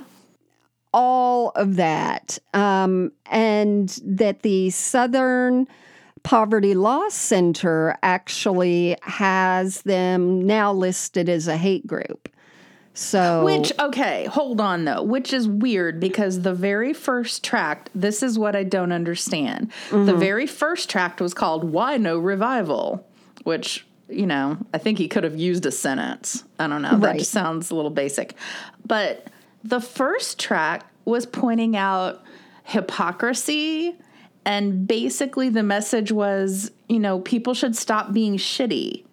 [0.94, 2.38] all of that.
[2.54, 5.66] Um, and that the Southern
[6.22, 12.28] Poverty Law Center actually has them now listed as a hate group.
[12.94, 18.22] So, Which, okay, hold on though, which is weird because the very first tract, this
[18.22, 19.72] is what I don't understand.
[19.88, 20.04] Mm-hmm.
[20.04, 23.06] The very first tract was called Why No Revival,
[23.44, 26.44] which, you know, I think he could have used a sentence.
[26.58, 26.98] I don't know.
[26.98, 27.18] That Right.
[27.18, 28.34] just sounds a little basic.
[28.86, 29.26] But
[29.64, 32.22] the first track was pointing out
[32.64, 33.94] hypocrisy.
[34.44, 39.04] And basically, the message was, you know, people should stop being shitty.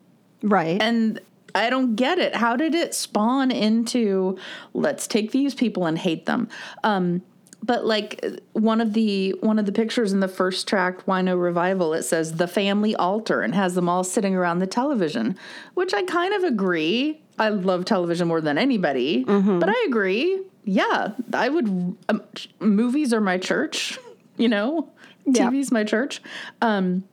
[0.41, 0.81] right.
[0.81, 1.19] And
[1.55, 2.35] I don't get it.
[2.35, 4.37] How did it spawn into
[4.73, 6.47] let's take these people and hate them?
[6.83, 7.21] Um,
[7.63, 11.35] but like one of the one of the pictures in the first tract, Why No
[11.35, 15.37] Revival, it says the family altar and has them all sitting around the television,
[15.73, 17.21] which I kind of agree.
[17.37, 19.23] I love television more than anybody,
[19.59, 20.41] but I agree.
[20.65, 21.67] Yeah, I would.
[22.09, 22.21] Um,
[22.59, 23.97] movies are my church,
[24.37, 24.89] you know.
[25.25, 25.49] Yeah.
[25.49, 26.21] TV's my church.
[26.61, 27.03] Um,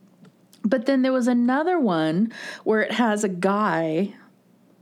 [0.64, 2.32] but then there was another one
[2.64, 4.14] where it has a guy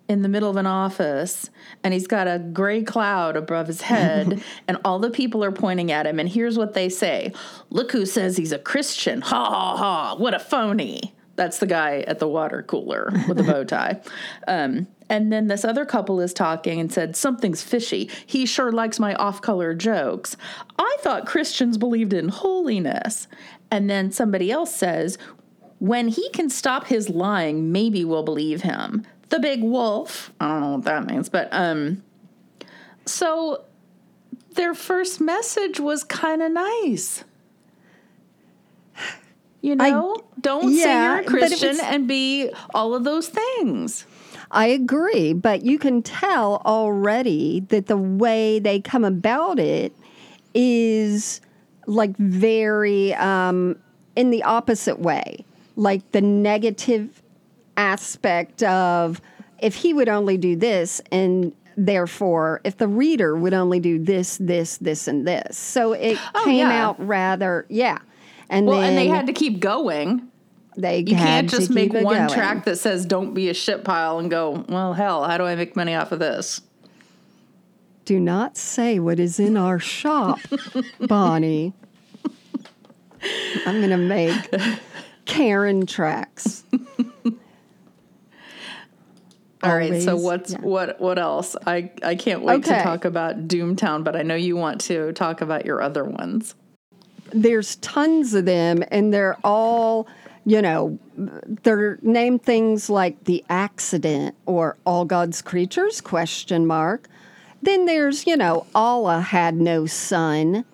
[0.08, 1.50] in the middle of an office
[1.82, 5.90] and he's got a gray cloud above his head and all the people are pointing
[5.90, 7.32] at him and here's what they say.
[7.70, 9.22] Look who says he's a christian.
[9.22, 10.16] Ha ha ha.
[10.16, 11.14] What a phony.
[11.36, 14.00] That's the guy at the water cooler with the bow tie.
[14.46, 18.08] Um, and then this other couple is talking and said something's fishy.
[18.24, 20.36] He sure likes my off-color jokes.
[20.78, 23.26] I thought christians believed in holiness.
[23.70, 25.18] And then somebody else says
[25.78, 29.04] when he can stop his lying, maybe we'll believe him.
[29.34, 30.32] The big wolf.
[30.38, 32.04] I don't know what that means, but um
[33.04, 33.64] so
[34.52, 37.24] their first message was kind of nice.
[39.60, 44.06] You I- know, don't say you're a Christian was- and be all of those things.
[44.52, 49.92] I agree, but you can tell already that the way they come about it
[50.54, 51.40] is
[51.88, 53.74] like very um,
[54.14, 55.44] in the opposite way,
[55.74, 57.20] like the negative
[57.76, 59.20] aspect of
[59.58, 64.36] if he would only do this and therefore if the reader would only do this
[64.38, 66.86] this this and this so it Oh, came yeah.
[66.86, 67.98] out rather yeah
[68.48, 70.28] and Well, then and they had to keep going.
[70.76, 72.28] they You can't just make one going.
[72.28, 75.54] track that says "Don't be a shit pile" and go, "Well, hell, how do I
[75.56, 76.60] make money off of this?"
[78.04, 80.38] Do not say what is in our shop,
[81.00, 81.72] Bonnie.
[83.66, 84.34] I'm going to make
[85.24, 86.64] Karen tracks.
[89.64, 90.02] All right.
[90.02, 90.58] So what's yeah.
[90.60, 91.56] what what else?
[91.66, 95.40] I I can't wait to talk about Doomtown, but I know you want to talk
[95.40, 96.54] about your other ones.
[97.32, 100.06] There's tons of them, and they're all,
[100.44, 107.08] you know, they're named things like the accident or all God's creatures question mark.
[107.62, 110.64] Then there's, you know, Allah had no son.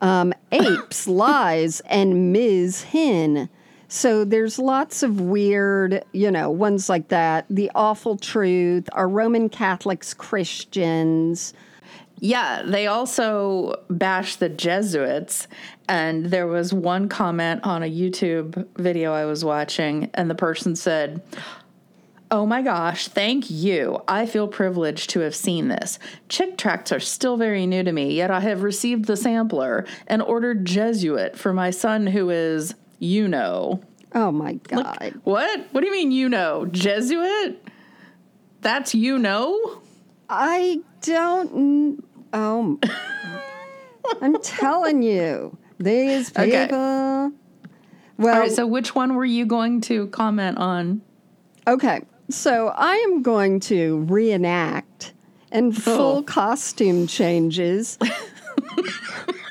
[0.00, 2.82] um, apes, lies, and Ms.
[2.84, 3.48] Henn.
[3.94, 7.44] So there's lots of weird, you know, ones like that.
[7.50, 11.52] The awful truth, are Roman Catholics Christians?
[12.18, 15.46] Yeah, they also bash the Jesuits.
[15.90, 20.74] And there was one comment on a YouTube video I was watching, and the person
[20.74, 21.22] said,
[22.30, 24.02] Oh my gosh, thank you.
[24.08, 25.98] I feel privileged to have seen this.
[26.30, 30.22] Chick tracts are still very new to me, yet I have received the sampler and
[30.22, 33.82] ordered Jesuit for my son who is, you know.
[34.14, 34.96] Oh my God.
[35.00, 35.66] Like, what?
[35.72, 36.66] What do you mean, you know?
[36.66, 37.66] Jesuit?
[38.60, 39.80] That's you know?
[40.28, 42.04] I don't.
[42.32, 42.78] Oh.
[44.20, 45.56] I'm telling you.
[45.78, 46.48] These people.
[46.48, 46.68] Okay.
[48.18, 51.02] Well, All right, so which one were you going to comment on?
[51.66, 55.12] Okay, so I am going to reenact
[55.50, 55.72] in oh.
[55.72, 56.22] full Oh.
[56.22, 57.98] costume changes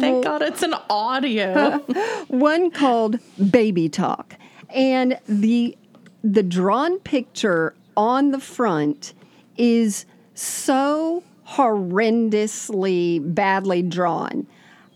[0.00, 1.78] Thank God it's an audio.
[2.28, 3.18] one called
[3.50, 4.34] Baby Talk.
[4.70, 5.76] And the
[6.22, 9.14] the drawn picture on the front
[9.56, 14.46] is so horrendously badly drawn.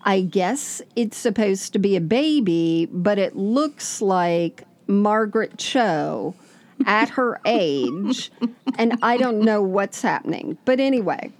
[0.04, 6.34] I guess it's supposed to be a baby, but it looks like Margaret Cho
[6.86, 8.32] at her age,
[8.76, 10.58] and I don't know what's happening.
[10.64, 11.32] But anyway,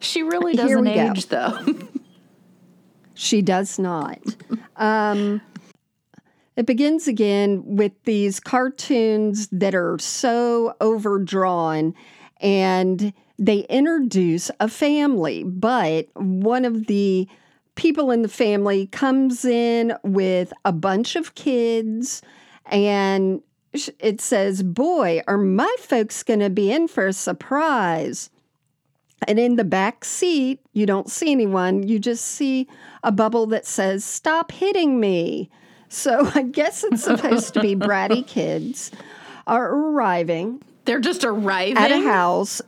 [0.00, 1.10] she really doesn't we go.
[1.10, 1.58] age, though.
[3.14, 4.18] She does not.
[4.76, 5.40] um,
[6.56, 11.94] it begins again with these cartoons that are so overdrawn,
[12.40, 17.26] and they introduce a family, but one of the
[17.74, 22.22] people in the family comes in with a bunch of kids,
[22.66, 23.42] and
[23.98, 28.30] it says, Boy, are my folks going to be in for a surprise.
[29.28, 31.86] And in the back seat, you don't see anyone.
[31.86, 32.68] You just see
[33.02, 35.50] a bubble that says, Stop hitting me.
[35.88, 38.90] So I guess it's supposed to be bratty kids
[39.46, 41.76] are arriving They're just arriving.
[41.76, 42.62] at a house.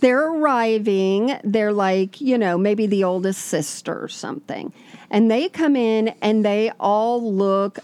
[0.00, 1.36] They're arriving.
[1.42, 4.72] They're like, you know, maybe the oldest sister or something.
[5.10, 7.80] And they come in and they all look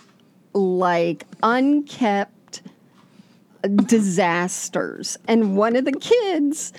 [0.52, 2.62] like unkept
[3.86, 5.16] disasters.
[5.26, 6.72] And one of the kids,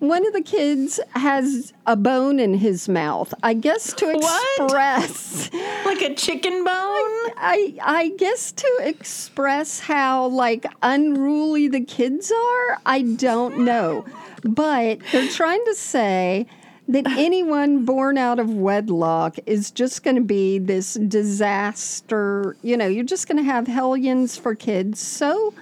[0.00, 3.32] one of the kids has a bone in his mouth.
[3.42, 4.60] I guess to What?
[4.60, 5.50] express
[5.84, 7.32] like a chicken bone.
[7.36, 14.04] I I guess to express how like unruly the kids are, I don't know.
[14.44, 16.46] But they're trying to say
[16.86, 22.56] that anyone born out of wedlock is just going to be this disaster.
[22.62, 25.00] You know, you're just going to have hellions for kids.
[25.00, 25.52] So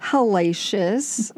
[0.00, 1.32] hellacious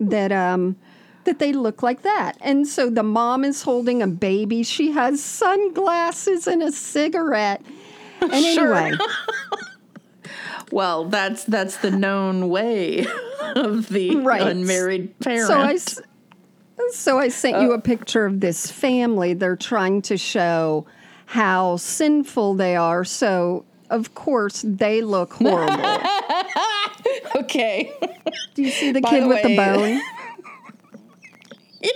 [0.00, 0.76] that um
[1.24, 2.36] that they look like that.
[2.40, 4.62] And so the mom is holding a baby.
[4.62, 7.62] She has sunglasses and a cigarette.
[8.20, 8.74] And Sure.
[8.74, 8.98] anyway,
[10.72, 13.06] Well, that's that's the known way
[13.56, 14.42] of the Right.
[14.42, 15.46] unmarried parent.
[15.46, 15.78] so I
[16.90, 17.80] so I sent you a oh.
[17.80, 19.34] picture of this family.
[19.34, 20.86] They're trying to show
[21.26, 23.04] how sinful they are.
[23.04, 26.00] So of course they look horrible.
[27.36, 27.92] okay.
[28.54, 30.00] Do you see the By kid the with the way-
[31.80, 31.90] bone?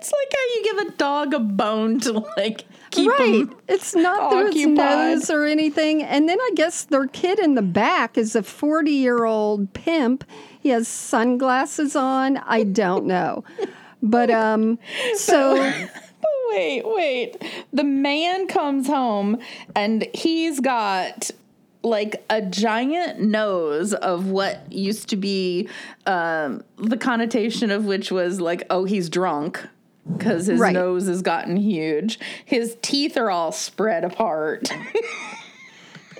[0.00, 3.46] It's like how you give a dog a bone to like keep right.
[3.66, 6.02] It's not through its nose or anything.
[6.02, 10.24] And then I guess their kid in the back is a 40 year old pimp.
[10.60, 12.36] He has sunglasses on.
[12.38, 13.44] I don't know.
[14.02, 14.78] But um
[15.14, 15.72] so
[16.50, 17.42] Wait, wait.
[17.72, 19.38] The man comes home
[19.76, 21.30] and he's got
[21.82, 25.68] like a giant nose of what used to be
[26.06, 29.64] um, the connotation of which was like, oh, he's drunk
[30.12, 30.72] because his Right.
[30.72, 32.18] nose has gotten huge.
[32.44, 34.68] His teeth are all spread apart.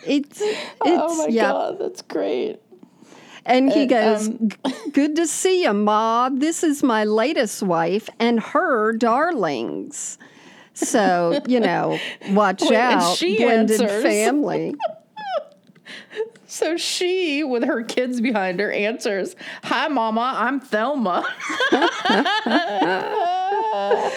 [0.07, 1.51] it's it's oh my yeah.
[1.51, 2.59] god, that's great.
[3.47, 4.51] And he goes, um,
[4.93, 6.29] Good to see you, Ma.
[6.31, 10.19] This is my latest wife and her darlings.
[10.75, 11.99] So, you know,
[12.31, 14.03] watch out, she blended answers.
[14.03, 14.75] family.
[16.47, 21.25] So she, with her kids behind her, answers, Hi, Mama, I'm Thelma.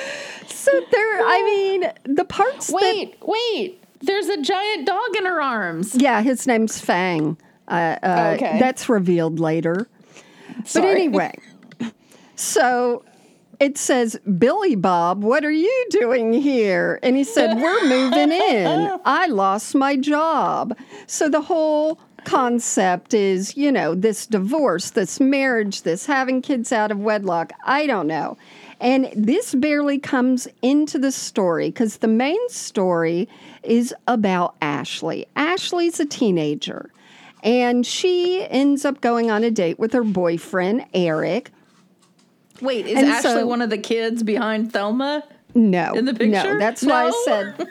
[0.62, 3.84] So there, I mean, the parts that Wait, wait.
[4.02, 5.96] There's a giant dog in her arms.
[5.96, 7.36] Yeah, his name's Fang.
[7.68, 8.60] Uh, uh, Okay.
[8.60, 9.88] That's revealed later.
[10.74, 11.34] But anyway,
[12.36, 13.04] so
[13.62, 17.00] it says, Billy Bob, what are you doing here?
[17.04, 19.00] And he said, We're moving in.
[19.06, 20.76] I lost my job.
[21.06, 26.90] So the whole concept is, you know, this divorce, this marriage, this having kids out
[26.90, 27.54] of wedlock.
[27.64, 28.36] I don't know.
[28.80, 33.30] And this barely comes into the story because the main story
[33.62, 35.28] is about Ashley.
[35.36, 36.90] Ashley's a teenager
[37.44, 41.52] and she ends up going on a date with her boyfriend, Eric.
[42.62, 45.24] Wait, is And Ashley so- one of the kids behind Thelma?
[45.54, 46.54] No, In the picture?
[46.54, 47.68] No, that's why I said.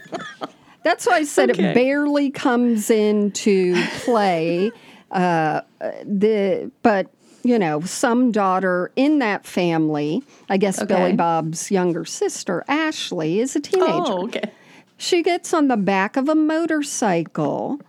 [0.83, 1.71] That's why I said Okay.
[1.71, 4.71] it barely comes into play.
[5.11, 5.63] Uh,
[6.05, 7.11] the but
[7.43, 13.57] you know some daughter in that family, I guess Billy Bob's younger sister Ashley is
[13.57, 13.91] a teenager.
[14.13, 14.51] Oh, okay.
[14.99, 17.81] She gets on the back of a motorcycle.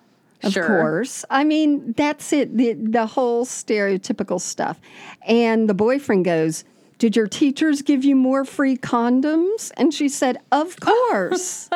[0.44, 0.66] Of Sure.
[0.66, 1.24] course.
[1.30, 4.80] I mean, that's it, the, the whole stereotypical stuff.
[5.28, 6.64] And the boyfriend goes,
[7.02, 9.72] Did your teachers give you more free condoms?
[9.76, 11.68] And she said, Of course.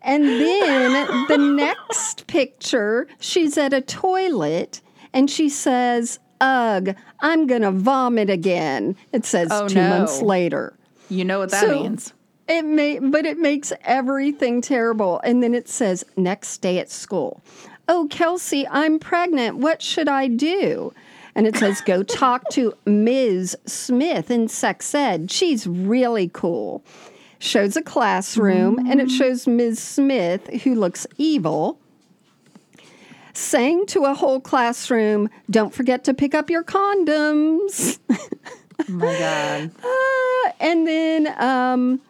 [0.00, 4.80] and then the next picture, she's at a toilet
[5.12, 8.96] and she says, Ugh, I'm going to vomit again.
[9.12, 9.88] It says Oh, two no.
[9.90, 10.72] months later.
[11.10, 12.14] You know what that So- means.
[12.48, 15.20] It may, but it makes everything terrible.
[15.22, 17.42] And then it says next day at school.
[17.88, 19.58] Oh, Kelsey, I'm pregnant.
[19.58, 20.94] What should I do?
[21.34, 23.56] And it says go talk to Ms.
[23.66, 25.30] Smith in sex ed.
[25.30, 26.84] She's really cool.
[27.38, 29.78] Shows a classroom and it shows Ms.
[29.78, 31.78] Smith who looks evil.
[33.32, 37.98] Saying to a whole classroom, don't forget to pick up your condoms.
[38.88, 39.70] Oh my god.
[39.84, 42.00] Uh, and then, um,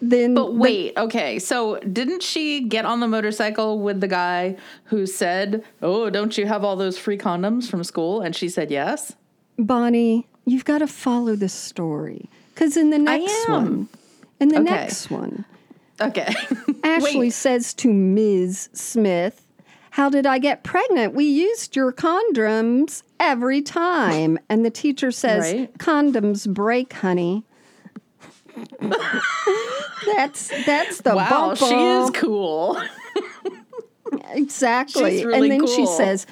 [0.00, 1.38] then But wait, okay.
[1.38, 6.46] So didn't she get on the motorcycle with the guy who said, "Oh, don't you
[6.46, 9.14] have all those free condoms from school?" And she said, "Yes."
[9.58, 13.88] Bonnie, you've got to follow the story because in the next one,
[14.40, 14.64] in the Okay.
[14.70, 15.44] next one,
[16.00, 16.32] Okay.
[16.84, 17.32] Ashley Wait.
[17.34, 18.70] says to Ms.
[18.72, 19.44] Smith,
[19.90, 21.12] "How did I get pregnant?
[21.14, 25.76] We used your condoms every time." And the teacher says, Right.
[25.78, 27.44] "Condoms break, honey."
[30.14, 32.80] That's that's the Wow, she is cool.
[34.30, 35.18] Exactly.
[35.18, 36.26] She's really and then she says,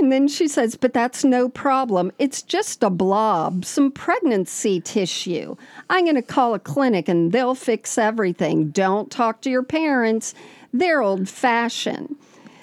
[0.00, 2.12] and then she says, but that's no problem.
[2.18, 5.56] It's just a blob, some pregnancy tissue.
[5.88, 8.70] I'm going to call a clinic and they'll fix everything.
[8.70, 10.34] Don't talk to your parents.
[10.72, 12.16] They're old fashioned.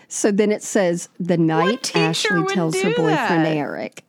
[0.07, 3.57] So then it says, the night Ashley tells her boyfriend that?
[3.57, 4.03] Eric.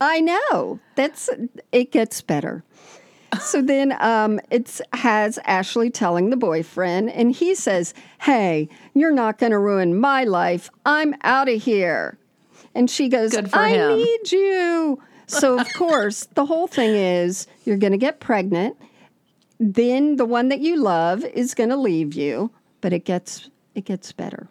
[0.00, 0.78] I know.
[0.94, 1.28] That's
[1.72, 2.62] it gets better.
[3.40, 9.38] So then um, it has Ashley telling the boyfriend, and he says, Hey, you're not
[9.38, 10.70] going to ruin my life.
[10.86, 12.18] I'm out of here.
[12.74, 13.96] And she goes, I him.
[13.96, 15.02] need you.
[15.26, 18.76] So, of course, the whole thing is you're going to get pregnant.
[19.60, 22.50] Then the one that you love is going to leave you,
[22.80, 24.48] but it gets it gets better.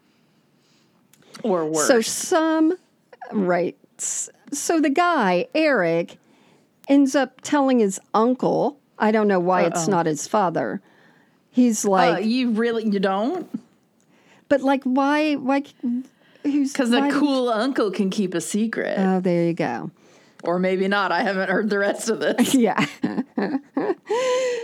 [1.43, 1.87] or worse.
[1.87, 2.77] So some
[3.31, 3.77] right.
[3.97, 6.17] So the guy, Eric,
[6.87, 10.81] ends up telling his uncle, I don't know why it's not his father.
[11.49, 13.49] He's uh, like, you really you don't?
[14.49, 15.63] but like why why
[16.43, 19.91] who's Because a cool uncle can keep a secret, Oh, there you go.
[20.43, 21.11] Or maybe not.
[21.11, 22.55] I haven't heard the rest of this.
[22.57, 22.85] Yeah.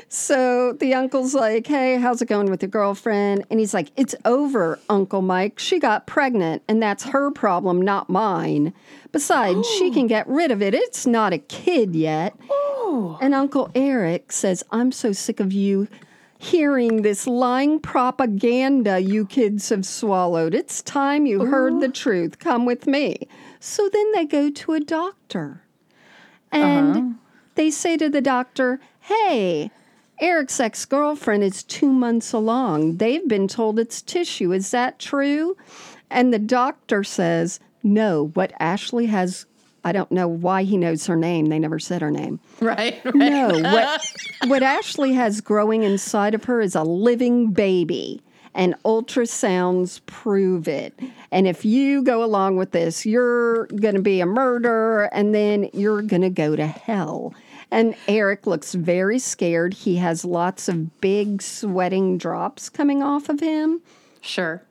[0.09, 3.45] so the uncle's like, Hey, how's it going with your girlfriend?
[3.49, 5.59] And he's like, It's over, Uncle Mike.
[5.59, 8.73] She got pregnant, and that's her problem, not mine.
[9.11, 10.73] Besides, she can get rid of it.
[10.73, 12.35] It's not a kid yet.
[12.49, 13.17] Oh.
[13.21, 15.87] And Uncle Eric says, I'm so sick of you
[16.43, 20.53] hearing this lying propaganda you kids have swallowed.
[20.53, 21.91] It's time you heard the oh.
[21.91, 22.39] truth.
[22.39, 23.27] Come with me.
[23.65, 25.61] So then they go to a doctor.
[26.51, 27.09] And uh-huh.
[27.55, 29.71] they say to the doctor, Hey,
[30.19, 32.97] Eric's ex girlfriend is two months along.
[32.97, 34.51] They've been told it's tissue.
[34.51, 35.55] Is that true?
[36.09, 39.45] And the doctor says, No, what Ashley has,
[39.85, 41.45] I don't know why he knows her name.
[41.45, 42.41] They never said her name.
[42.59, 43.15] Right, right.
[43.15, 44.01] No, what,
[44.47, 48.21] what Ashley has growing inside of her is a living baby,
[48.55, 50.97] and ultrasounds prove it.
[51.31, 55.69] And if you go along with this, you're going to be a murderer, and then
[55.73, 57.33] you're going to go to hell.
[57.71, 59.73] And Eric looks very scared.
[59.73, 63.81] He has lots of big sweating drops coming off of him.
[64.21, 64.61] Sure.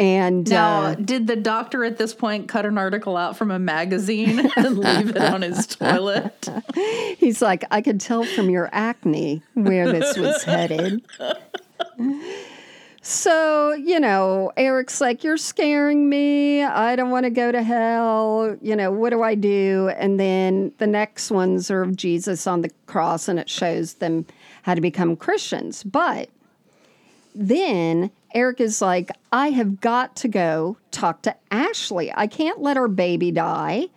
[0.00, 3.58] And Now, uh, did the doctor at this point cut an article out from a
[3.58, 6.48] magazine and leave it on his toilet?
[7.18, 11.02] He's like, I could tell from your acne where this was headed.
[13.10, 16.62] So, you know, Eric's like, You're scaring me.
[16.62, 18.56] I don't want to go to hell.
[18.62, 19.90] You know, what do I do?
[19.96, 24.26] And then the next ones are of Jesus on the cross, and it shows them
[24.62, 25.82] how to become Christians.
[25.82, 26.30] But
[27.34, 32.12] then Eric is like, I have got to go talk to Ashley.
[32.14, 33.88] I can't let our baby die.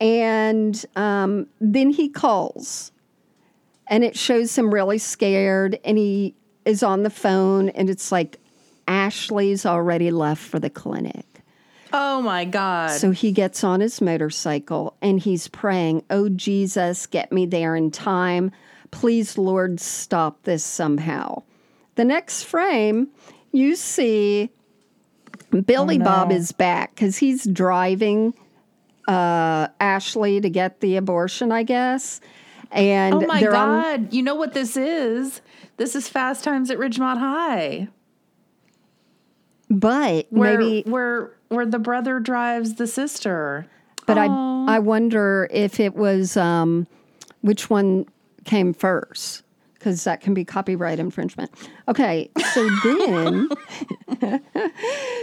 [0.00, 2.92] And um, then he calls,
[3.88, 8.38] and it shows him really scared, and he is on the phone, and it's like
[8.86, 11.26] Ashley's already left for the clinic.
[11.92, 12.90] Oh my God.
[12.92, 17.90] So he gets on his motorcycle and he's praying, Oh, Jesus, get me there in
[17.90, 18.50] time.
[18.90, 21.42] Please, Lord, stop this somehow.
[21.96, 23.08] The next frame,
[23.52, 24.50] you see
[25.66, 28.32] Billy Oh, Bob is back because he's driving
[29.06, 32.20] uh, Ashley to get the abortion, I guess.
[32.70, 34.14] And oh my they're on God.
[34.14, 35.42] You know what this is?
[35.82, 37.88] This is Fast Times at Ridgemont High.
[39.68, 43.66] but Where, maybe where, where the brother drives the sister.
[44.06, 44.66] But Aw.
[44.68, 46.86] I I wonder if it was um,
[47.40, 48.06] which one
[48.44, 49.42] came first
[49.74, 51.50] because that can be copyright infringement.
[51.88, 53.48] Okay, so then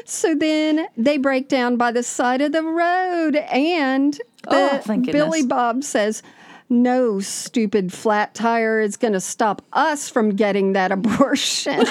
[0.04, 5.46] so then they break down by the side of the road and the, Oh, Billy.
[5.46, 6.22] Bob says.
[6.70, 11.74] No stupid flat tire is going to stop us from getting that abortion.
[11.74, 11.88] And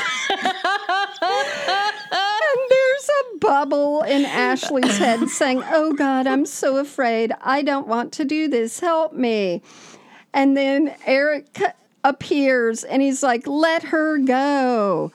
[2.70, 7.32] there's a bubble in Ashley's head saying, Oh God, I'm so afraid.
[7.42, 8.78] I don't want to do this.
[8.80, 9.62] Help me.
[10.32, 11.58] And then Eric
[12.04, 15.12] appears and he's like, Let her go.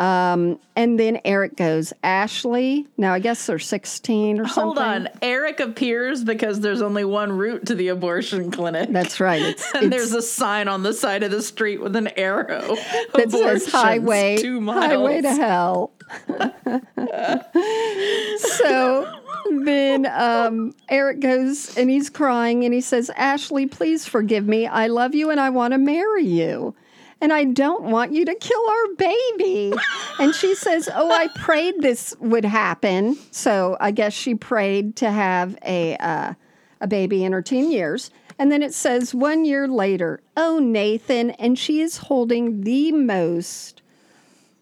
[0.00, 4.62] Um, and then Eric goes, Ashley, now I guess they're 16 or something.
[4.62, 5.08] Hold on.
[5.20, 8.88] Eric appears because there's only one route to the abortion clinic.
[8.90, 9.42] That's right.
[9.42, 12.76] It's, and it's the's a sign on the side of the street with an arrow
[13.14, 14.86] that says highway, two miles.
[14.86, 15.92] highway to hell.
[18.38, 19.20] so
[19.64, 24.66] then um, Eric goes and he's crying and he says, Ashley, please forgive me.
[24.66, 26.74] I love you and I want to marry you.
[27.20, 29.72] And I don't want you to kill our baby.
[30.18, 33.16] And she says, Oh, I prayed this would happen.
[33.30, 36.34] So I guess she prayed to have a, uh,
[36.80, 38.10] a baby in her teen years.
[38.38, 41.30] And then it says, One year later, Oh, Nathan.
[41.32, 43.82] And she is holding the most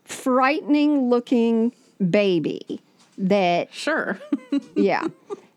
[0.04, 1.72] frightening looking
[2.10, 2.80] baby
[3.16, 4.18] that Sure.
[4.74, 5.06] yeah.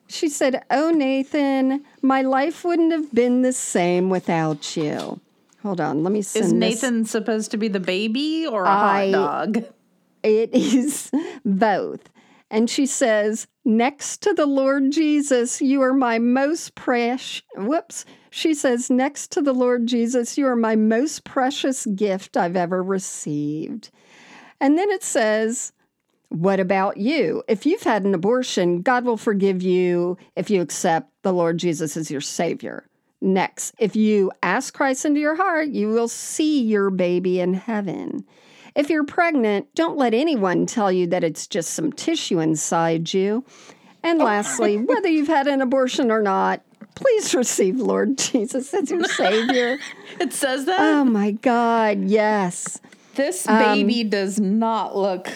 [0.07, 5.19] She said, Oh, Nathan, my life wouldn't have been the same without you.
[5.63, 6.59] Hold on, let me send Is this.
[6.59, 9.65] Nathan supposed to be the baby or a I- hot dog?
[10.23, 11.11] It is
[11.45, 12.09] both.
[12.49, 17.43] And she says, Next to the Lord Jesus, you are my most precious.
[17.55, 18.05] Whoops.
[18.29, 22.83] She says, Next to the Lord Jesus, you are my most precious gift I've ever
[22.83, 23.89] received.
[24.59, 25.71] And then it says,
[26.29, 27.43] What about you?
[27.47, 31.95] If you've had an abortion, God will forgive you if you accept the Lord Jesus
[31.95, 32.85] as your Savior.
[33.21, 38.25] Next, if you ask Christ into your heart, you will see your baby in heaven.
[38.75, 43.43] If you're pregnant, don't let anyone tell you that it's just some tissue inside you.
[44.01, 46.61] And lastly, whether you've had an abortion or not,
[46.95, 49.77] please receive Lord Jesus as your Savior.
[50.19, 50.79] It says that?
[50.79, 52.79] oh my God, yes.
[53.15, 55.31] this um, baby does not look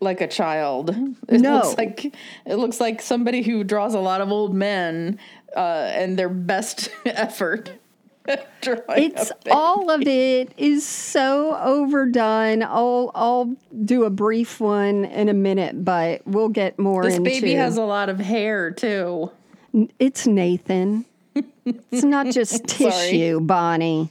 [0.00, 0.90] like a child.
[1.28, 1.56] It No.
[1.56, 2.14] looks like
[2.46, 5.18] it looks like somebody who draws a lot of old men
[5.56, 7.70] uh, and their best effort.
[8.62, 12.62] It's all of it is so overdone.
[12.62, 17.30] I'll I'll do a brief one in a minute, but we'll get more This into
[17.30, 19.32] baby has a lot of hair too.
[19.98, 21.06] It's Nathan.
[21.64, 24.10] It's not just tissue, Bonnie.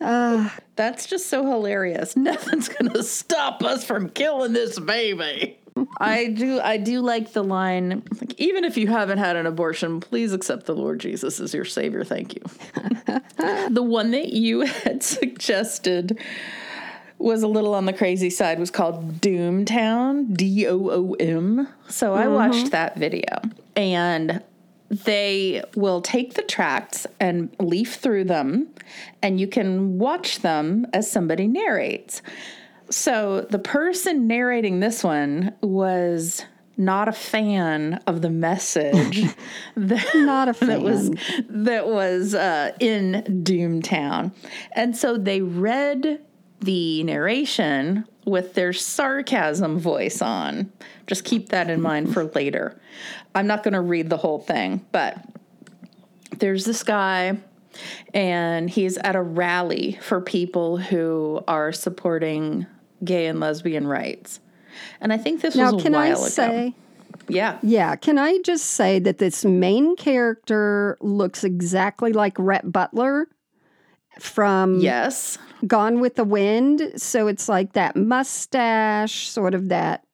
[0.00, 2.16] That's just so hilarious.
[2.16, 5.57] Nothing's gonna stop us from killing this baby.
[5.98, 10.00] I do I do like the line like even if you haven't had an abortion,
[10.00, 12.04] please accept the Lord Jesus as your savior.
[12.04, 12.42] Thank you.
[13.70, 16.18] the one that you had suggested
[17.18, 21.68] was a little on the crazy side was called Doomtown, D O O M.
[21.88, 22.34] So I mm-hmm.
[22.34, 23.40] watched that video
[23.76, 24.42] and
[24.90, 28.68] they will take the tracts and leaf through them
[29.22, 32.22] and you can watch them as somebody narrates.
[32.90, 36.44] So the person narrating this one was
[36.76, 39.24] not a fan of the message
[39.76, 40.68] that, Not a fan.
[40.68, 41.10] that was
[41.48, 44.32] that was uh, in Doomtown,
[44.72, 46.20] and so they read
[46.60, 50.72] the narration with their sarcasm voice on.
[51.06, 52.80] Just keep that in mind for later.
[53.34, 55.18] I'm not going to read the whole thing, but
[56.38, 57.38] there's this guy
[58.12, 62.66] and he's at a rally for people who are supporting
[63.04, 64.40] gay and lesbian rights.
[65.00, 66.28] And I think this now, was a can I while ago.
[66.28, 66.74] say,
[67.28, 67.58] Yeah.
[67.62, 73.28] yeah, can I just say that this main character looks exactly like Rhett Butler
[74.18, 75.38] from Yes.
[75.66, 76.92] Gone with the Wind?
[76.96, 80.04] So it's like that mustache, sort of that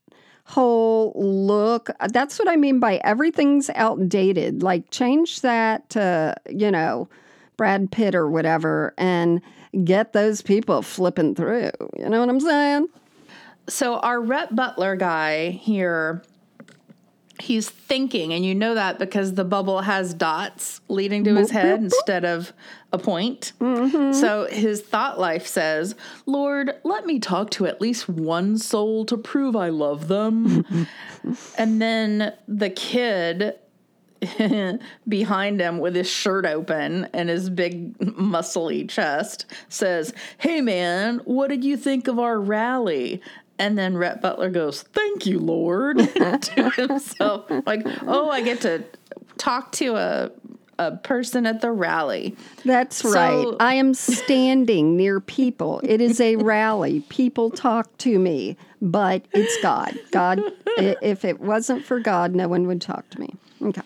[0.46, 1.90] whole look.
[2.10, 4.62] That's what I mean by everything's outdated.
[4.62, 7.08] Like, change that to, you know,
[7.56, 9.40] Brad Pitt or whatever and
[9.82, 11.70] get those people flipping through.
[11.98, 12.88] You know what I'm saying?
[13.68, 16.22] So our Rhett Butler guy here
[17.40, 21.80] he's thinking, and you know that because the bubble has dots leading to his head
[21.80, 22.52] instead of
[22.92, 23.52] a point.
[23.60, 24.12] Mm-hmm.
[24.12, 25.94] So his thought life says,
[26.26, 30.86] Lord, let me talk to at least one soul to prove I love them.
[31.58, 33.54] and then the kid
[35.08, 41.48] behind him with his shirt open and his big muscly chest says, Hey man, what
[41.48, 43.20] did you think of our rally?
[43.58, 47.44] And then Rhett Butler goes, Thank you, Lord, to himself.
[47.66, 48.84] Like, oh, I get to
[49.38, 50.30] talk to a
[50.76, 52.34] a person at the rally.
[52.64, 53.56] That's So- right.
[53.60, 55.80] I am standing near people.
[55.84, 56.98] It is a rally.
[57.08, 59.96] People talk to me, but it's God.
[60.10, 60.40] God,
[60.76, 63.36] if it wasn't for God, no one would talk to me.
[63.62, 63.82] Okay.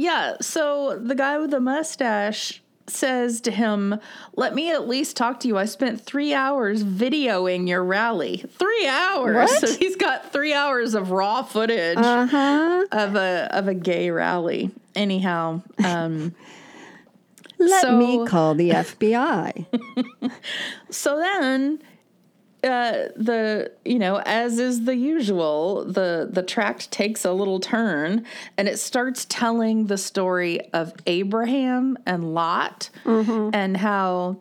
[0.00, 3.98] Yeah, so the guy with the mustache says to him,
[4.36, 5.58] Let me at least talk to you.
[5.58, 8.44] I spent three hours videoing your rally.
[8.58, 9.34] Three hours.
[9.50, 9.68] What?
[9.68, 12.86] So he's got three hours of raw footage Uh huh.
[12.92, 14.70] of a of a gay rally.
[14.94, 16.32] Anyhow, um,
[17.58, 19.66] Let So- me call the FBI.
[20.90, 21.82] so then
[22.64, 28.24] uh, the you know as is the usual the the tract takes a little turn
[28.56, 32.90] and it starts telling the story of abraham and lot
[33.54, 34.36] and how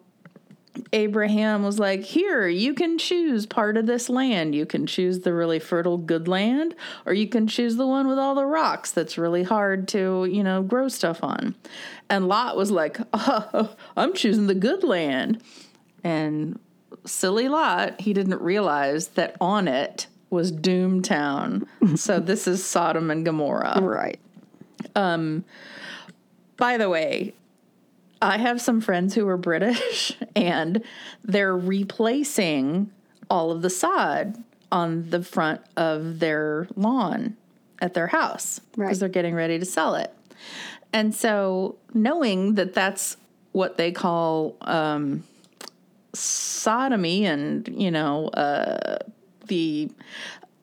[0.94, 4.56] abraham was like here you can choose part of this land.
[4.56, 8.18] You can choose the really fertile good land or you can choose the one with
[8.18, 11.56] all the rocks that's really hard to you know grow stuff on.
[12.10, 15.42] And lot was like oh, i'm choosing the good land.
[16.04, 16.60] And
[17.08, 21.66] silly Lot, he didn't realize that on it was Doomtown.
[21.98, 23.80] so this is Sodom and Gomorrah.
[23.82, 24.20] right.
[24.96, 25.44] Um
[26.58, 27.34] by the way,
[28.22, 30.84] I have some friends who are British and
[31.24, 32.92] they're replacing
[33.30, 37.38] all of the sod on the front of their lawn
[37.80, 39.00] at their house because Right.
[39.00, 40.12] they're getting ready to sell it.
[40.94, 43.18] And so, knowing that that's
[43.52, 45.24] what they call um,
[46.18, 48.98] sodomy and, you know, uh,
[49.48, 49.90] the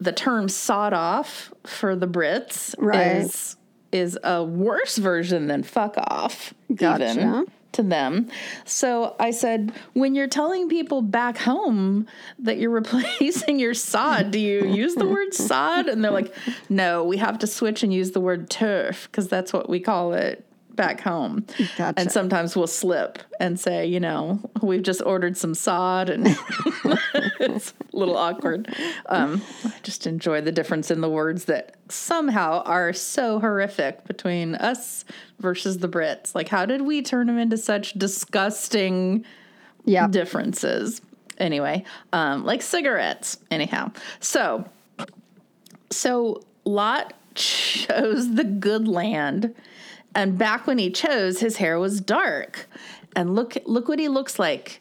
[0.01, 3.19] the term sawed off for the Brits Right.
[3.19, 3.57] is
[3.93, 7.13] is a worse version than fuck off Gotcha.
[7.13, 8.29] even to them.
[8.65, 12.07] So I said, when you're telling people back home
[12.41, 15.89] that you're replacing your sod, do you use the word sod?
[15.89, 16.35] And they're like,
[16.69, 20.13] no, we have to switch and use the word turf because that's what we call
[20.13, 20.44] it
[20.77, 21.45] back home.
[21.77, 21.95] Gotcha.
[22.01, 26.27] And sometimes we'll slip and say, you know, we've just ordered some sod and
[27.41, 28.75] it's a little awkward.
[29.07, 34.55] Um, I just enjoy the difference in the words that somehow are so horrific between
[34.57, 35.05] us
[35.39, 36.35] versus the Brits.
[36.35, 39.25] Like, how did we turn them into such disgusting
[39.85, 40.09] Yeah.
[40.09, 41.01] differences?
[41.39, 43.39] Anyway, um, like cigarettes.
[43.51, 44.65] Anyhow, so
[45.91, 49.55] so Lot chose the good land,
[50.15, 52.67] and back when he chose, his hair was dark.
[53.17, 54.81] And look, look what he looks like.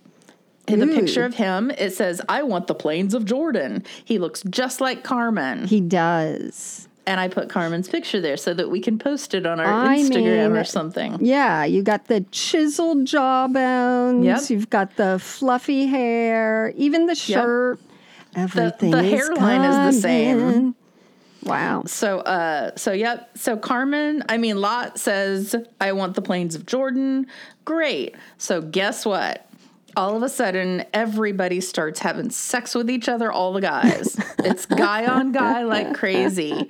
[0.68, 0.96] In the Ooh.
[0.96, 5.04] picture of him, it says, "I want the plains of Jordan." He looks just like
[5.04, 6.88] Carmen, He does.
[7.06, 9.98] and I put Carmen's picture there so that we can post it on our I
[9.98, 11.18] Instagram mean- or something.
[11.20, 14.24] Yeah, you got the chiseled jawbones.
[14.26, 14.42] Yep.
[14.50, 17.80] You've got the fluffy hair, even the shirt.
[18.36, 20.76] Everything the is hairline is the same.
[21.46, 21.84] Wow.
[21.86, 23.38] So, uh, so yep.
[23.38, 27.28] So Carmen, I mean, Lot says, "I want the plains of Jordan."
[27.66, 28.16] Great.
[28.38, 29.48] So guess what?
[29.96, 33.32] All of a sudden, everybody starts having sex with each other.
[33.32, 34.18] All the guys.
[34.40, 36.70] it's guy on guy like crazy,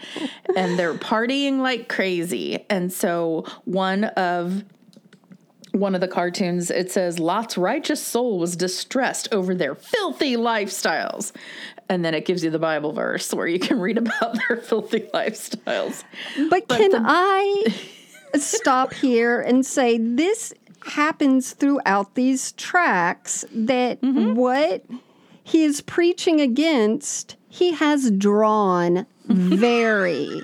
[0.56, 2.66] and they're partying like crazy.
[2.70, 4.64] And so one of
[5.74, 11.32] one of the cartoons, it says Lot's righteous soul was distressed over their filthy lifestyles.
[11.94, 15.02] And then it gives you the Bible verse where you can read about their filthy
[15.14, 16.04] lifestyles.
[16.50, 17.66] But, can I
[18.36, 20.54] stop here and say this
[20.86, 24.34] happens throughout these tracts that Mm-hmm.
[24.36, 24.84] what
[25.44, 30.42] he is preaching against, he has drawn very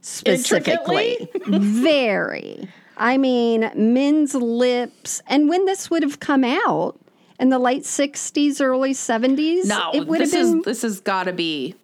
[0.00, 1.28] specifically.
[1.46, 2.68] very.
[2.96, 5.22] I mean, men's lips.
[5.28, 6.98] And when this would have come out
[7.38, 10.58] in the late 60s, early 70s, No, it would have this been.
[10.58, 11.74] is this has got to be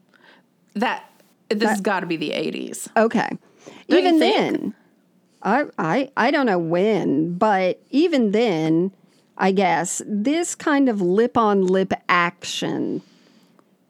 [0.75, 1.05] that.
[1.49, 2.89] This has got to be the eighties.
[2.97, 3.29] Okay.
[3.89, 4.75] Don't even then,
[5.43, 8.93] I, I I don't know when, but even then,
[9.37, 13.03] I guess this kind of lip on lip action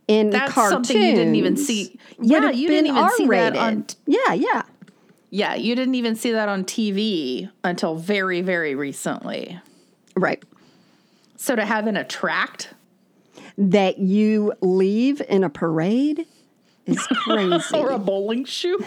[0.09, 1.99] in That's cartoons something you didn't even see.
[2.21, 3.59] Yeah, you didn't been even see that R-rated.
[3.59, 3.87] on.
[4.07, 4.62] Yeah, yeah.
[5.31, 9.59] Yeah, you didn't even see that on TV until very, very recently.
[10.17, 10.43] Right.
[11.45, 12.72] So to have an attract,
[13.59, 16.24] That you leave in a parade
[16.86, 17.62] is crazy.
[17.76, 18.82] or a bowling shoe.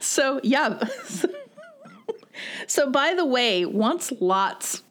[0.00, 0.82] so, yeah.
[2.66, 4.82] so, by the way, once Lot's,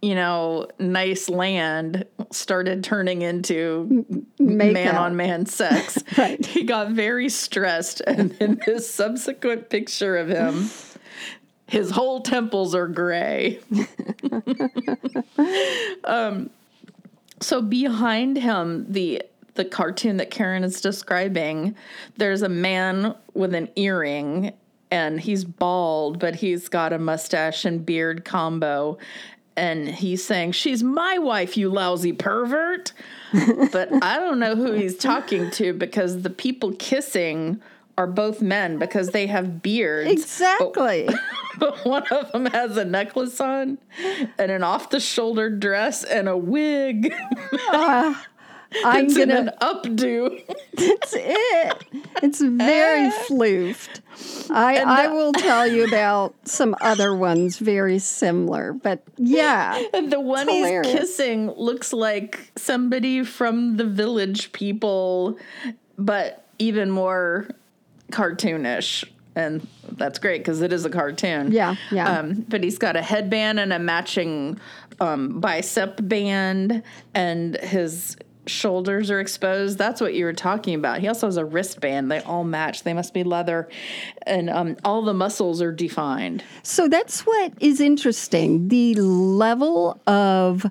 [0.00, 4.06] you know, nice land started turning into
[4.38, 5.02] Make man out.
[5.02, 6.44] on man sex, Right.
[6.44, 8.00] he got very stressed.
[8.00, 10.70] And in this subsequent picture of him,
[11.66, 13.60] his whole temples are gray.
[16.04, 16.50] um,
[17.40, 19.22] so behind him, the
[19.54, 21.74] the cartoon that Karen is describing,
[22.18, 24.52] there's a man with an earring
[24.90, 28.98] and he's bald, but he's got a mustache and beard combo.
[29.56, 32.92] And he's saying, She's my wife, you lousy pervert.
[33.72, 37.60] but I don't know who he's talking to because the people kissing
[37.98, 40.10] are both men because they have beards.
[40.10, 41.08] exactly.
[41.58, 43.78] But one of them has a necklace on
[44.36, 47.14] and an off the shoulder dress and a wig.
[47.68, 48.26] Ah,
[48.84, 50.42] I'm it's in an updo.
[50.74, 51.84] That's it.
[52.22, 54.00] It's very floofed.
[54.50, 60.20] I I will tell you about some other ones very similar, but yeah, And the
[60.20, 60.92] one he's hilarious.
[60.92, 65.38] kissing looks like somebody from the village people,
[65.96, 67.48] but even more
[68.10, 69.04] cartoonish.
[69.34, 71.52] And that's great because it is a cartoon.
[71.52, 72.20] Yeah, yeah.
[72.20, 74.58] Um, but he's got a headband and a matching
[74.98, 76.82] um, bicep band,
[77.14, 79.76] and his shoulders are exposed.
[79.76, 81.00] That's what you were talking about.
[81.00, 82.10] He also has a wristband.
[82.10, 82.82] They all match.
[82.82, 83.68] They must be leather,
[84.22, 86.42] and um, all the muscles are defined.
[86.62, 88.68] So that's what is interesting.
[88.68, 90.64] The level of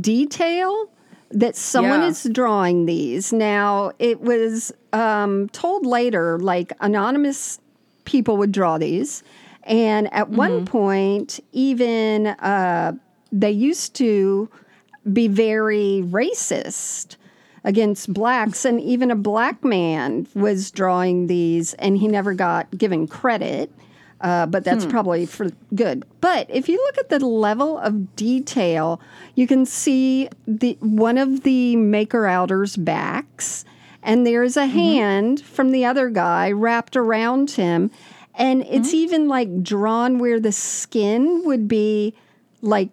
[0.00, 0.90] detail
[1.30, 2.08] that someone Yeah.
[2.08, 3.32] is drawing these.
[3.32, 7.60] Now, it was um, told later, like anonymous
[8.04, 9.22] people would draw these.
[9.64, 12.92] And at one point, even uh,
[13.30, 14.48] they used to
[15.12, 17.16] be very racist
[17.62, 18.64] against blacks.
[18.64, 23.70] And even a black man was drawing these, and he never got given credit.
[24.20, 24.90] Uh, but that's hmm.
[24.90, 26.04] probably for good.
[26.20, 29.00] But if you look at the level of detail,
[29.34, 33.64] you can see the one of the maker outers backs,
[34.02, 34.78] and there's a mm-hmm.
[34.78, 37.90] hand from the other guy wrapped around him,
[38.34, 38.96] and it's mm-hmm.
[38.96, 42.12] even like drawn where the skin would be
[42.60, 42.90] like